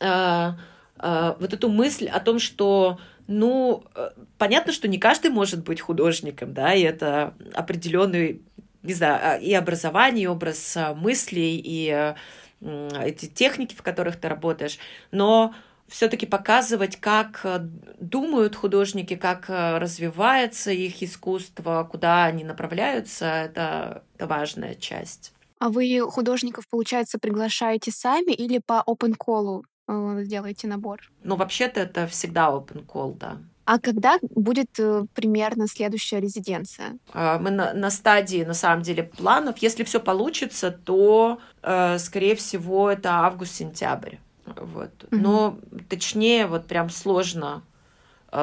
э, 0.00 0.52
э, 0.98 1.34
вот 1.38 1.52
эту 1.52 1.68
мысль 1.68 2.06
о 2.06 2.20
том, 2.20 2.38
что 2.38 2.98
ну, 3.30 3.84
э, 3.94 4.10
понятно, 4.38 4.72
что 4.72 4.88
не 4.88 4.98
каждый 4.98 5.30
может 5.30 5.62
быть 5.62 5.80
художником, 5.80 6.52
да, 6.52 6.74
и 6.74 6.82
это 6.82 7.34
определенный, 7.54 8.42
не 8.82 8.92
знаю, 8.92 9.20
а, 9.22 9.36
и 9.36 9.52
образование, 9.54 10.24
и 10.24 10.26
образ 10.26 10.76
а, 10.76 10.94
мыслей, 10.94 11.60
и 11.62 12.14
эти 12.60 13.26
техники, 13.26 13.74
в 13.74 13.82
которых 13.82 14.16
ты 14.20 14.28
работаешь, 14.28 14.78
но 15.12 15.54
все-таки 15.90 16.24
показывать, 16.24 16.96
как 16.96 17.40
э, 17.44 17.58
думают 18.00 18.54
художники, 18.54 19.16
как 19.16 19.50
э, 19.50 19.78
развивается 19.78 20.70
их 20.70 21.02
искусство, 21.02 21.88
куда 21.90 22.24
они 22.24 22.44
направляются, 22.44 23.26
это, 23.26 24.04
это 24.16 24.26
важная 24.26 24.74
часть. 24.76 25.32
А 25.58 25.68
вы 25.68 26.00
художников, 26.08 26.68
получается, 26.68 27.18
приглашаете 27.18 27.90
сами 27.90 28.32
или 28.32 28.60
по 28.64 28.84
open 28.86 29.14
call 29.16 29.62
э, 29.90 30.24
делаете 30.24 30.68
набор? 30.68 31.00
Ну, 31.22 31.36
вообще-то 31.36 31.80
это 31.80 32.06
всегда 32.06 32.48
open 32.48 32.86
call, 32.86 33.16
да. 33.18 33.38
А 33.64 33.78
когда 33.78 34.18
будет 34.34 34.78
э, 34.78 35.04
примерно 35.14 35.68
следующая 35.68 36.20
резиденция? 36.20 36.98
А, 37.12 37.38
мы 37.38 37.50
на, 37.50 37.72
на 37.72 37.90
стадии, 37.90 38.44
на 38.44 38.54
самом 38.54 38.82
деле, 38.82 39.02
планов. 39.02 39.58
Если 39.58 39.84
все 39.84 40.00
получится, 40.00 40.70
то, 40.70 41.38
э, 41.62 41.98
скорее 41.98 42.34
всего, 42.34 42.90
это 42.90 43.10
август-сентябрь. 43.10 44.16
Вот. 44.46 44.90
Mm-hmm. 44.90 45.18
Но 45.18 45.58
точнее, 45.88 46.46
вот 46.46 46.66
прям 46.66 46.90
сложно, 46.90 47.62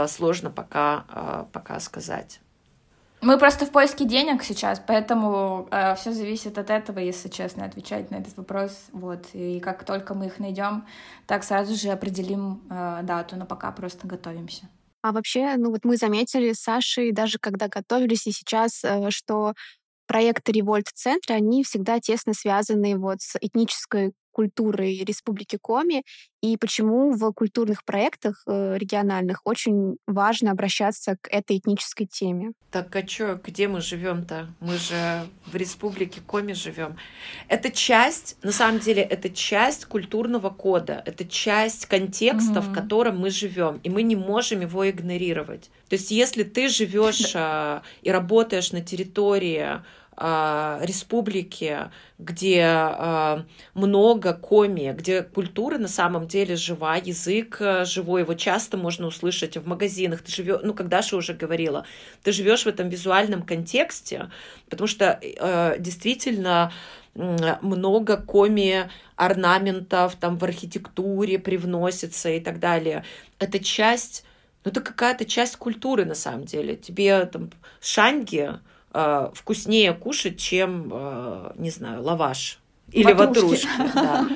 сложно 0.08 0.52
пока, 0.52 1.48
пока 1.52 1.80
сказать. 1.82 2.40
Мы 3.22 3.40
просто 3.40 3.66
в 3.66 3.72
поиске 3.72 4.06
денег 4.06 4.44
сейчас, 4.44 4.80
поэтому 4.86 5.68
э, 5.72 5.96
все 5.96 6.12
зависит 6.12 6.58
от 6.58 6.70
этого, 6.70 7.00
если 7.00 7.30
честно, 7.30 7.66
отвечать 7.66 8.12
на 8.12 8.18
этот 8.18 8.38
вопрос. 8.38 8.72
Вот. 8.92 9.26
И 9.34 9.60
как 9.60 9.84
только 9.86 10.14
мы 10.14 10.28
их 10.28 10.40
найдем, 10.40 10.86
так 11.26 11.44
сразу 11.44 11.76
же 11.76 11.90
определим 11.90 12.62
э, 12.70 13.00
дату, 13.04 13.36
но 13.36 13.46
пока 13.46 13.72
просто 13.72 14.08
готовимся. 14.08 14.70
А 15.02 15.12
вообще, 15.12 15.56
ну 15.58 15.72
вот 15.72 15.84
мы 15.84 15.98
заметили 15.98 16.54
с 16.54 16.62
Сашей, 16.62 17.12
даже 17.12 17.40
когда 17.40 17.68
готовились 17.68 18.28
и 18.28 18.32
сейчас, 18.32 18.84
э, 18.84 19.10
что 19.10 19.54
проекты 20.06 20.52
Револьт-центра, 20.52 21.34
они 21.34 21.64
всегда 21.64 22.00
тесно 22.00 22.34
связаны 22.34 22.98
вот 22.98 23.22
с 23.22 23.36
этнической 23.40 24.14
культурой 24.38 25.04
Республики 25.04 25.58
Коми, 25.60 26.04
и 26.44 26.58
почему 26.58 27.12
в 27.12 27.34
культурных 27.34 27.84
проектах 27.84 28.44
э, 28.46 28.78
региональных 28.78 29.42
очень 29.46 29.98
важно 30.06 30.52
обращаться 30.52 31.16
к 31.20 31.28
этой 31.32 31.58
этнической 31.58 32.06
теме. 32.06 32.52
Так 32.70 32.96
а 32.96 33.02
чё, 33.02 33.40
где 33.44 33.68
мы 33.68 33.82
живем-то? 33.82 34.48
Мы 34.60 34.78
же 34.78 35.26
в 35.48 35.56
Республике 35.56 36.22
Коми 36.22 36.54
живем. 36.54 36.98
Это 37.48 37.72
часть, 37.72 38.38
на 38.44 38.52
самом 38.52 38.80
деле, 38.80 39.02
это 39.02 39.32
часть 39.32 39.86
культурного 39.86 40.52
кода, 40.52 41.02
это 41.08 41.26
часть 41.26 41.88
контекста, 41.88 42.60
mm-hmm. 42.60 42.72
в 42.72 42.74
котором 42.74 43.18
мы 43.18 43.32
живем, 43.32 43.80
и 43.84 43.90
мы 43.90 44.04
не 44.04 44.16
можем 44.16 44.62
его 44.62 44.88
игнорировать. 44.88 45.72
То 45.90 45.96
есть, 45.96 46.12
если 46.12 46.44
ты 46.44 46.70
живешь 46.70 47.32
э, 47.34 47.82
и 48.04 48.12
работаешь 48.12 48.72
на 48.72 48.82
территории 48.82 49.82
а, 50.20 50.80
республики, 50.82 51.92
где 52.18 52.62
э, 52.66 53.44
много 53.76 54.34
коми, 54.34 54.92
где 54.98 55.22
культура 55.22 55.78
на 55.78 55.88
самом 55.88 56.28
деле 56.28 56.56
жива, 56.56 56.96
язык 56.96 57.58
э, 57.60 57.86
живой, 57.86 58.22
его 58.22 58.34
часто 58.34 58.78
можно 58.78 59.06
услышать 59.06 59.58
в 59.58 59.68
магазинах. 59.68 60.24
Ты 60.24 60.32
живешь, 60.32 60.62
ну, 60.64 60.74
когда 60.74 61.04
же 61.04 61.18
уже 61.18 61.36
говорила, 61.36 61.86
ты 62.24 62.32
живешь 62.32 62.64
в 62.64 62.68
этом 62.68 62.90
визуальном 62.90 63.44
контексте, 63.44 64.32
потому 64.68 64.88
что 64.88 65.20
действительно 65.78 66.72
много 67.14 68.18
коми 68.18 68.90
орнаментов 69.16 70.16
там 70.16 70.40
в 70.40 70.44
архитектуре 70.44 71.38
привносится 71.38 72.30
и 72.30 72.40
так 72.40 72.60
далее. 72.60 73.04
Это 73.38 73.60
часть, 73.60 74.26
ну 74.66 74.72
это 74.72 74.82
какая-то 74.82 75.26
часть 75.26 75.58
культуры 75.58 76.06
на 76.06 76.16
самом 76.16 76.46
деле. 76.46 76.76
Тебе 76.76 77.24
там 77.26 77.52
шанги, 77.80 78.50
э, 78.98 79.30
вкуснее 79.34 79.94
кушать, 79.94 80.40
чем, 80.40 80.90
э, 80.92 81.52
не 81.58 81.70
знаю, 81.70 82.04
лаваш 82.04 82.60
или 82.92 83.12
ватрушки. 83.12 83.68
ватрушки 83.78 83.94
да. 83.94 84.28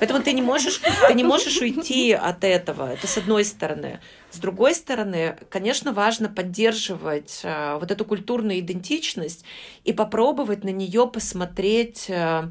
Поэтому 0.00 0.22
ты 0.22 0.32
не 0.32 0.42
можешь, 0.42 0.80
ты 1.06 1.14
не 1.14 1.24
можешь 1.24 1.60
уйти 1.60 2.12
от 2.12 2.42
этого. 2.42 2.92
Это 2.92 3.06
с 3.06 3.18
одной 3.18 3.44
стороны. 3.44 4.00
С 4.30 4.38
другой 4.38 4.74
стороны, 4.74 5.36
конечно, 5.50 5.92
важно 5.92 6.28
поддерживать 6.28 7.40
э, 7.44 7.76
вот 7.78 7.90
эту 7.90 8.04
культурную 8.04 8.60
идентичность 8.60 9.44
и 9.84 9.92
попробовать 9.92 10.64
на 10.64 10.70
нее 10.70 11.06
посмотреть 11.06 12.06
э, 12.08 12.44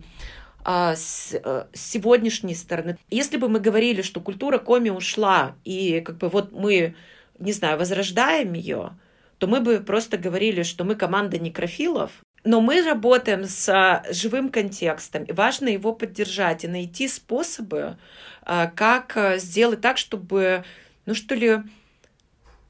э, 0.63 0.95
с, 0.95 1.34
э, 1.34 1.65
с 1.74 1.82
сегодняшней 1.91 2.55
стороны. 2.55 2.97
Если 3.09 3.38
бы 3.38 3.49
мы 3.49 3.59
говорили, 3.59 4.03
что 4.03 4.22
культура 4.22 4.59
коми 4.59 4.89
ушла, 4.89 5.55
и 5.65 6.01
как 6.01 6.18
бы 6.18 6.30
вот 6.30 6.51
мы, 6.51 6.95
не 7.39 7.51
знаю, 7.51 7.80
возрождаем 7.80 8.53
ее, 8.53 8.91
то 9.38 9.47
мы 9.47 9.61
бы 9.61 9.79
просто 9.79 10.17
говорили, 10.17 10.63
что 10.63 10.83
мы 10.83 10.95
команда 10.95 11.38
некрофилов, 11.38 12.11
но 12.43 12.61
мы 12.61 12.81
работаем 12.81 13.43
с 13.45 13.69
а, 13.69 14.03
живым 14.09 14.49
контекстом, 14.49 15.23
и 15.23 15.33
важно 15.33 15.69
его 15.69 15.93
поддержать 15.93 16.63
и 16.63 16.67
найти 16.67 17.07
способы, 17.07 17.97
а, 18.43 18.67
как 18.67 19.17
а, 19.17 19.38
сделать 19.38 19.81
так, 19.81 19.97
чтобы, 19.97 20.63
ну 21.05 21.13
что 21.13 21.35
ли, 21.35 21.57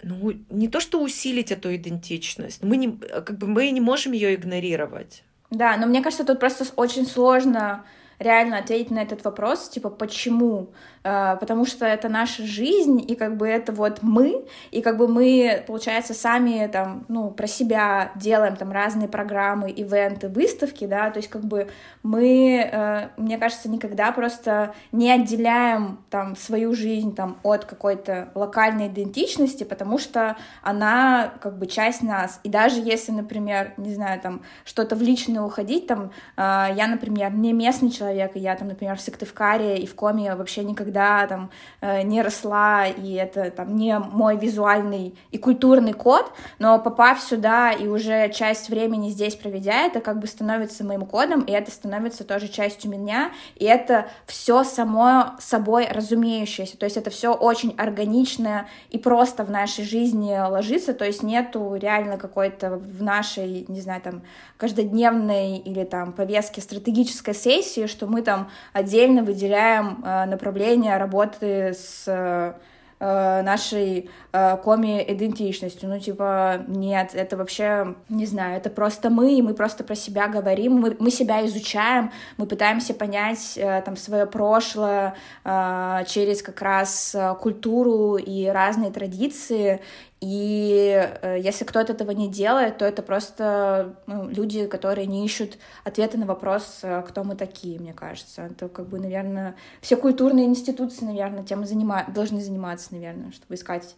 ну, 0.01 0.33
не 0.49 0.67
то 0.67 0.79
что 0.79 1.01
усилить 1.01 1.51
эту 1.51 1.75
идентичность, 1.75 2.63
мы 2.63 2.77
не, 2.77 2.91
как 2.91 3.37
бы 3.37 3.47
мы 3.47 3.69
не 3.69 3.81
можем 3.81 4.13
ее 4.13 4.35
игнорировать. 4.35 5.23
Да, 5.49 5.77
но 5.77 5.85
мне 5.87 6.01
кажется, 6.01 6.25
тут 6.25 6.39
просто 6.39 6.65
очень 6.75 7.05
сложно 7.05 7.85
реально 8.19 8.57
ответить 8.57 8.91
на 8.91 8.99
этот 8.99 9.23
вопрос, 9.23 9.69
типа, 9.69 9.89
почему? 9.89 10.69
Э, 11.07 11.37
потому 11.39 11.65
что 11.65 11.85
это 11.85 12.09
наша 12.09 12.43
жизнь, 12.43 13.03
и 13.07 13.15
как 13.15 13.37
бы 13.37 13.47
это 13.47 13.71
вот 13.71 13.99
мы, 14.01 14.45
и 14.71 14.81
как 14.81 14.97
бы 14.97 15.07
мы, 15.07 15.63
получается, 15.65 16.13
сами 16.13 16.67
там, 16.67 17.05
ну, 17.07 17.29
про 17.31 17.47
себя 17.47 18.11
делаем 18.15 18.55
там 18.55 18.71
разные 18.71 19.07
программы, 19.07 19.69
ивенты, 19.69 20.27
выставки, 20.27 20.85
да, 20.85 21.09
то 21.11 21.17
есть 21.17 21.29
как 21.29 21.45
бы 21.45 21.69
мы, 22.03 22.69
э, 22.71 23.09
мне 23.17 23.37
кажется, 23.37 23.69
никогда 23.69 24.11
просто 24.11 24.73
не 24.91 25.09
отделяем 25.11 25.99
там 26.09 26.35
свою 26.35 26.73
жизнь 26.73 27.15
там 27.15 27.37
от 27.43 27.65
какой-то 27.65 28.29
локальной 28.35 28.87
идентичности, 28.87 29.63
потому 29.63 29.97
что 29.97 30.35
она 30.61 31.33
как 31.39 31.57
бы 31.57 31.67
часть 31.67 32.03
нас, 32.03 32.39
и 32.43 32.49
даже 32.49 32.81
если, 32.81 33.11
например, 33.11 33.73
не 33.77 33.93
знаю, 33.93 34.19
там 34.19 34.41
что-то 34.65 34.95
в 34.95 35.01
личное 35.01 35.41
уходить, 35.41 35.87
там, 35.87 36.11
э, 36.35 36.67
я, 36.75 36.87
например, 36.87 37.31
не 37.31 37.53
местный 37.53 37.91
человек, 37.91 38.06
и 38.11 38.39
я 38.39 38.55
там, 38.55 38.67
например, 38.67 38.97
в 38.97 39.01
Сыктывкаре 39.01 39.77
и 39.77 39.85
в 39.85 39.95
Коме 39.95 40.35
вообще 40.35 40.63
никогда 40.63 41.25
там 41.27 41.49
э, 41.81 42.01
не 42.03 42.21
росла, 42.21 42.87
и 42.87 43.13
это 43.13 43.51
там 43.51 43.75
не 43.75 43.97
мой 43.99 44.37
визуальный 44.37 45.15
и 45.31 45.37
культурный 45.37 45.93
код, 45.93 46.31
но 46.59 46.79
попав 46.79 47.21
сюда 47.21 47.71
и 47.71 47.87
уже 47.87 48.29
часть 48.29 48.69
времени 48.69 49.09
здесь 49.09 49.35
проведя, 49.35 49.85
это 49.85 49.99
как 49.99 50.19
бы 50.19 50.27
становится 50.27 50.83
моим 50.83 51.05
кодом, 51.05 51.41
и 51.41 51.51
это 51.51 51.71
становится 51.71 52.23
тоже 52.23 52.47
частью 52.47 52.91
меня, 52.91 53.31
и 53.55 53.65
это 53.65 54.07
все 54.25 54.63
само 54.63 55.35
собой 55.39 55.87
разумеющееся, 55.89 56.77
то 56.77 56.85
есть 56.85 56.97
это 56.97 57.09
все 57.09 57.33
очень 57.33 57.73
органично 57.77 58.67
и 58.89 58.97
просто 58.97 59.43
в 59.43 59.51
нашей 59.51 59.85
жизни 59.85 60.37
ложится, 60.37 60.93
то 60.93 61.05
есть 61.05 61.23
нету 61.23 61.75
реально 61.75 62.17
какой-то 62.17 62.71
в 62.71 63.03
нашей, 63.03 63.65
не 63.67 63.81
знаю, 63.81 64.01
там, 64.01 64.21
каждодневной 64.57 65.57
или 65.57 65.83
там 65.83 66.13
повестке 66.13 66.61
стратегической 66.61 67.35
сессии, 67.35 67.85
что 67.97 68.05
мы 68.05 68.21
там 68.21 68.49
отдельно 68.73 69.23
выделяем 69.23 70.03
э, 70.03 70.25
направление 70.25 70.97
работы 70.97 71.73
с 71.73 72.03
э, 72.07 72.53
нашей 72.99 74.09
э, 74.37 74.57
коми-идентичностью. 74.57 75.89
Ну, 75.89 75.99
типа, 75.99 76.65
нет, 76.67 77.11
это 77.13 77.37
вообще, 77.37 77.95
не 78.09 78.25
знаю, 78.25 78.57
это 78.57 78.69
просто 78.69 79.09
мы, 79.09 79.41
мы 79.41 79.53
просто 79.53 79.83
про 79.83 79.95
себя 79.95 80.27
говорим, 80.27 80.73
мы, 80.73 80.95
мы 80.99 81.11
себя 81.11 81.45
изучаем, 81.45 82.11
мы 82.37 82.45
пытаемся 82.45 82.93
понять 82.93 83.57
э, 83.57 83.81
там 83.81 83.95
свое 83.97 84.25
прошлое 84.25 85.15
э, 85.43 86.03
через 86.07 86.41
как 86.41 86.61
раз 86.61 87.15
культуру 87.39 88.17
и 88.17 88.45
разные 88.45 88.91
традиции, 88.91 89.81
и 90.19 91.09
если 91.39 91.63
кто-то 91.63 91.93
этого 91.93 92.09
не 92.09 92.27
делает, 92.27 92.79
то 92.79 92.85
это 92.85 93.03
просто 93.03 93.95
ну, 94.07 94.27
люди, 94.29 94.65
которые 94.65 95.05
не 95.05 95.23
ищут 95.23 95.59
ответа 95.83 96.17
на 96.17 96.25
вопрос, 96.25 96.81
кто 97.07 97.23
мы 97.23 97.35
такие, 97.35 97.79
мне 97.79 97.93
кажется. 97.93 98.43
Это 98.43 98.67
как 98.67 98.87
бы, 98.87 98.99
наверное, 98.99 99.55
все 99.79 99.95
культурные 99.95 100.47
институции, 100.47 101.05
наверное, 101.05 101.43
тем 101.43 101.61
и 101.61 101.65
занима... 101.67 102.05
должны 102.07 102.41
заниматься, 102.41 102.93
наверное, 102.93 103.31
чтобы 103.31 103.53
искать 103.55 103.95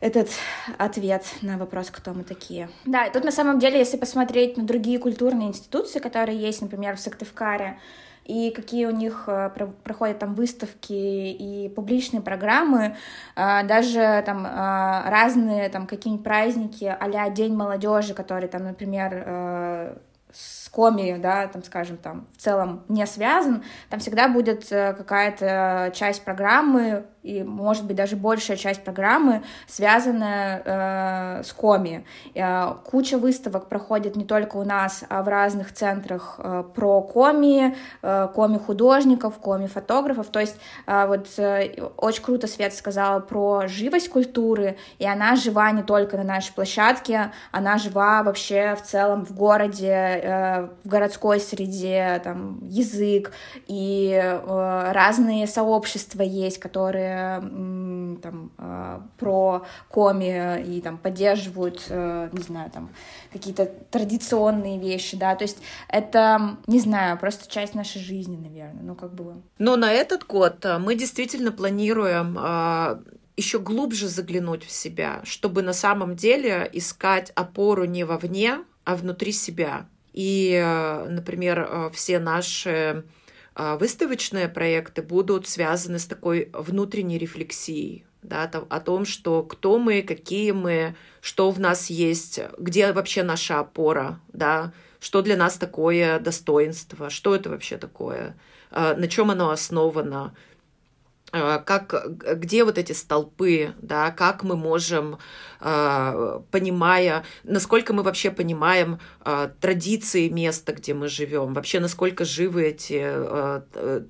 этот 0.00 0.28
ответ 0.78 1.24
на 1.42 1.58
вопрос, 1.58 1.90
кто 1.90 2.12
мы 2.14 2.24
такие. 2.24 2.68
Да, 2.84 3.06
и 3.06 3.12
тут 3.12 3.24
на 3.24 3.32
самом 3.32 3.58
деле, 3.58 3.78
если 3.78 3.96
посмотреть 3.96 4.56
на 4.56 4.64
другие 4.64 4.98
культурные 4.98 5.48
институции, 5.48 5.98
которые 5.98 6.38
есть, 6.38 6.62
например, 6.62 6.96
в 6.96 7.00
Сыктывкаре, 7.00 7.78
и 8.28 8.50
какие 8.50 8.84
у 8.84 8.90
них 8.90 9.24
э, 9.26 9.50
проходят 9.82 10.18
там 10.18 10.34
выставки 10.34 10.92
и 10.92 11.70
публичные 11.70 12.20
программы, 12.20 12.94
э, 13.34 13.66
даже 13.66 14.22
там 14.24 14.46
э, 14.46 15.10
разные 15.10 15.70
там 15.70 15.86
какие-нибудь 15.86 16.24
праздники 16.24 16.84
а 16.84 17.30
День 17.30 17.54
молодежи, 17.54 18.12
который 18.12 18.48
там, 18.48 18.64
например, 18.64 19.96
с 20.30 20.68
коми, 20.68 21.16
да, 21.18 21.46
там, 21.48 21.62
скажем, 21.62 21.96
там, 21.96 22.26
в 22.36 22.42
целом 22.42 22.84
не 22.88 23.06
связан, 23.06 23.64
там 23.88 23.98
всегда 23.98 24.28
будет 24.28 24.68
какая-то 24.68 25.90
часть 25.94 26.22
программы 26.22 27.06
и, 27.28 27.42
может 27.42 27.84
быть, 27.84 27.96
даже 27.96 28.16
большая 28.16 28.56
часть 28.56 28.82
программы 28.82 29.42
связана 29.66 30.62
э, 30.64 31.42
с 31.44 31.52
коми. 31.52 32.06
Э, 32.34 32.72
куча 32.90 33.18
выставок 33.18 33.68
проходит 33.68 34.16
не 34.16 34.24
только 34.24 34.56
у 34.56 34.64
нас, 34.64 35.04
а 35.10 35.22
в 35.22 35.28
разных 35.28 35.74
центрах 35.74 36.36
э, 36.38 36.64
про 36.74 37.02
коми, 37.02 37.76
э, 38.00 38.28
коми-художников, 38.34 39.38
коми-фотографов. 39.40 40.28
То 40.28 40.40
есть 40.40 40.56
э, 40.86 41.06
вот 41.06 41.28
э, 41.36 41.82
очень 41.98 42.22
круто 42.22 42.46
Свет 42.46 42.74
сказала 42.74 43.20
про 43.20 43.68
живость 43.68 44.08
культуры, 44.08 44.78
и 44.98 45.06
она 45.06 45.36
жива 45.36 45.70
не 45.72 45.82
только 45.82 46.16
на 46.16 46.24
нашей 46.24 46.54
площадке, 46.54 47.32
она 47.52 47.76
жива 47.76 48.22
вообще 48.22 48.74
в 48.74 48.82
целом 48.82 49.26
в 49.26 49.34
городе, 49.34 49.92
э, 49.92 50.68
в 50.82 50.88
городской 50.88 51.40
среде, 51.40 52.22
там, 52.24 52.66
язык, 52.66 53.32
и 53.66 54.18
э, 54.18 54.92
разные 54.92 55.46
сообщества 55.46 56.22
есть, 56.22 56.58
которые 56.58 57.17
там, 57.40 58.52
э, 58.58 59.00
про 59.18 59.66
коми 59.88 60.62
и 60.62 60.80
там 60.80 60.98
поддерживают, 60.98 61.86
э, 61.88 62.28
не 62.32 62.42
знаю, 62.42 62.70
там 62.70 62.90
какие-то 63.32 63.66
традиционные 63.90 64.78
вещи, 64.78 65.16
да, 65.16 65.34
то 65.34 65.44
есть 65.44 65.58
это, 65.88 66.56
не 66.66 66.80
знаю, 66.80 67.18
просто 67.18 67.50
часть 67.50 67.74
нашей 67.74 68.00
жизни, 68.00 68.36
наверное, 68.36 68.82
ну 68.82 68.94
как 68.94 69.14
бы. 69.14 69.34
Но 69.58 69.76
на 69.76 69.92
этот 69.92 70.26
год 70.26 70.64
э, 70.64 70.78
мы 70.78 70.94
действительно 70.94 71.52
планируем 71.52 72.38
еще 73.36 73.60
глубже 73.60 74.08
заглянуть 74.08 74.64
в 74.64 74.70
себя, 74.70 75.20
чтобы 75.22 75.62
на 75.62 75.72
самом 75.72 76.16
деле 76.16 76.68
искать 76.72 77.30
опору 77.36 77.84
не 77.84 78.02
вовне, 78.02 78.64
а 78.84 78.96
внутри 78.96 79.30
себя. 79.30 79.86
И, 80.12 80.60
например, 81.08 81.90
все 81.92 82.18
наши 82.18 82.70
а, 82.70 83.02
выставочные 83.58 84.48
проекты 84.48 85.02
будут 85.02 85.48
связаны 85.48 85.98
с 85.98 86.06
такой 86.06 86.50
внутренней 86.52 87.18
рефлексией, 87.18 88.06
да, 88.22 88.44
о 88.44 88.80
том, 88.80 89.04
что 89.04 89.42
кто 89.42 89.78
мы, 89.78 90.02
какие 90.02 90.52
мы, 90.52 90.94
что 91.20 91.50
в 91.50 91.58
нас 91.58 91.90
есть, 91.90 92.40
где 92.58 92.92
вообще 92.92 93.22
наша 93.22 93.58
опора, 93.58 94.20
да, 94.32 94.72
что 95.00 95.22
для 95.22 95.36
нас 95.36 95.56
такое 95.56 96.18
достоинство, 96.18 97.10
что 97.10 97.34
это 97.34 97.50
вообще 97.50 97.78
такое, 97.78 98.36
а, 98.70 98.94
на 98.94 99.08
чем 99.08 99.30
оно 99.30 99.50
основано, 99.50 100.24
а, 100.26 100.32
как, 101.30 102.16
где 102.38 102.64
вот 102.64 102.78
эти 102.78 102.92
столпы, 102.92 103.74
да, 103.82 104.10
как 104.10 104.44
мы 104.44 104.56
можем, 104.56 105.18
а, 105.60 106.42
понимая, 106.50 107.24
насколько 107.44 107.92
мы 107.92 108.02
вообще 108.02 108.30
понимаем 108.30 108.98
а, 109.20 109.50
традиции 109.60 110.28
места, 110.28 110.72
где 110.72 110.94
мы 110.94 111.08
живем, 111.08 111.52
вообще 111.54 111.80
насколько 111.80 112.24
живы 112.24 112.64
эти 112.68 113.04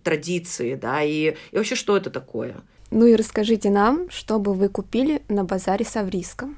традиции, 0.02 0.74
да, 0.74 1.02
и, 1.02 1.34
и 1.50 1.56
вообще 1.56 1.74
что 1.74 1.96
это 1.96 2.10
такое. 2.10 2.56
Ну 2.90 3.06
и 3.06 3.16
расскажите 3.16 3.70
нам, 3.70 4.08
что 4.10 4.38
бы 4.38 4.54
вы 4.54 4.68
купили 4.68 5.22
на 5.28 5.44
базаре 5.44 5.84
Савриска. 5.84 6.48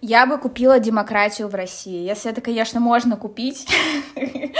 Я 0.00 0.26
бы 0.26 0.38
купила 0.38 0.78
демократию 0.78 1.48
в 1.48 1.54
России. 1.54 2.06
Если 2.06 2.30
это, 2.30 2.40
конечно, 2.40 2.80
можно 2.80 3.16
купить. 3.16 3.66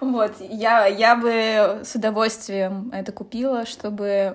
Вот, 0.00 0.32
я, 0.40 0.86
я 0.86 1.14
бы 1.14 1.84
с 1.84 1.94
удовольствием 1.94 2.90
это 2.92 3.12
купила, 3.12 3.64
чтобы 3.64 4.04
э, 4.08 4.34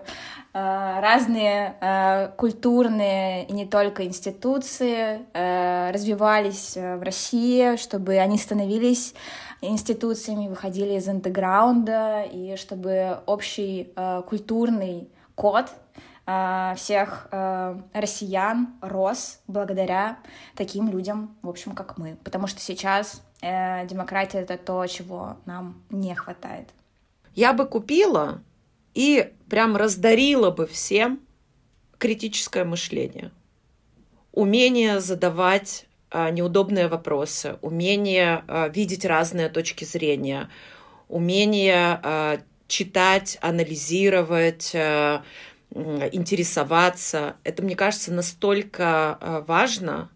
разные 1.02 1.76
э, 1.82 2.30
культурные 2.38 3.46
и 3.46 3.54
не 3.54 3.66
только 3.66 4.06
институции 4.06 5.26
э, 5.34 5.92
развивались 5.92 6.76
в 6.76 7.02
России, 7.04 7.76
чтобы 7.78 8.18
они 8.18 8.38
становились 8.38 9.14
институциями, 9.62 10.48
выходили 10.48 10.94
из 10.94 11.08
андеграунда, 11.08 12.24
и 12.24 12.56
чтобы 12.58 13.20
общий 13.26 13.92
культурный 14.28 15.10
код 15.34 15.72
всех 16.76 17.30
э, 17.32 17.80
россиян 17.94 18.68
рос 18.82 19.40
благодаря 19.48 20.18
таким 20.56 20.90
людям, 20.90 21.38
в 21.42 21.48
общем, 21.48 21.74
как 21.74 21.98
мы. 21.98 22.18
Потому 22.26 22.48
что 22.48 22.60
сейчас 22.60 23.24
э, 23.42 23.88
демократия— 23.88 24.40
это 24.42 24.58
то, 24.58 24.86
чего 24.88 25.38
нам 25.46 25.82
не 25.90 26.14
хватает. 26.16 26.68
Я 27.34 27.54
бы 27.54 27.66
купила 27.66 28.42
и 28.98 29.32
прям 29.48 29.78
раздарила 29.78 30.50
бы 30.50 30.66
всем 30.66 31.20
критическое 32.00 32.64
мышление. 32.64 33.30
Умение 34.32 35.00
задавать 35.00 35.86
а, 36.10 36.32
неудобные 36.32 36.88
вопросы, 36.88 37.60
умение 37.62 38.44
а, 38.48 38.70
видеть 38.70 39.06
разные 39.06 39.50
точки 39.50 39.84
зрения, 39.84 40.50
умение 41.10 42.00
а, 42.02 42.40
читать, 42.68 43.38
анализировать, 43.40 44.76
интересоваться. 44.76 47.36
Это, 47.44 47.62
мне 47.62 47.76
кажется, 47.76 48.12
настолько 48.12 49.44
важно, 49.48 50.10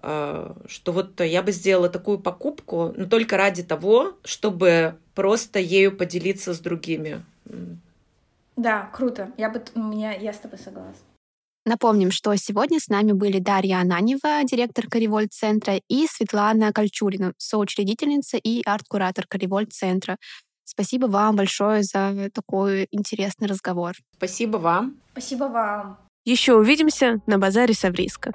что 0.00 0.54
вот 0.86 1.20
я 1.20 1.42
бы 1.42 1.52
сделала 1.52 1.90
такую 1.90 2.18
покупку, 2.18 2.94
но 2.96 3.06
только 3.06 3.36
ради 3.36 3.62
того, 3.62 4.14
чтобы 4.24 4.94
просто 5.14 5.58
ею 5.58 5.96
поделиться 5.96 6.54
с 6.54 6.60
другими. 6.60 7.22
Да, 8.56 8.90
круто. 8.92 9.32
Я 9.36 9.50
бы, 9.50 9.62
у 9.74 9.80
меня, 9.80 10.12
я 10.12 10.32
с 10.32 10.38
тобой 10.38 10.58
согласна. 10.58 11.04
Напомним, 11.66 12.10
что 12.10 12.34
сегодня 12.36 12.78
с 12.78 12.88
нами 12.88 13.12
были 13.12 13.38
Дарья 13.38 13.78
Ананева, 13.78 14.44
директор 14.44 14.86
Каривольт-центра, 14.86 15.80
и 15.88 16.06
Светлана 16.06 16.72
Кольчурина, 16.72 17.32
соучредительница 17.38 18.36
и 18.36 18.62
арт-куратор 18.66 19.26
Каривольт-центра. 19.26 20.18
Спасибо 20.64 21.06
вам 21.06 21.36
большое 21.36 21.82
за 21.82 22.30
такой 22.34 22.86
интересный 22.90 23.48
разговор. 23.48 23.94
Спасибо 24.16 24.58
вам. 24.58 25.00
Спасибо 25.12 25.44
вам. 25.44 25.98
Еще 26.24 26.54
увидимся 26.54 27.20
на 27.26 27.38
базаре 27.38 27.74
Савриска. 27.74 28.32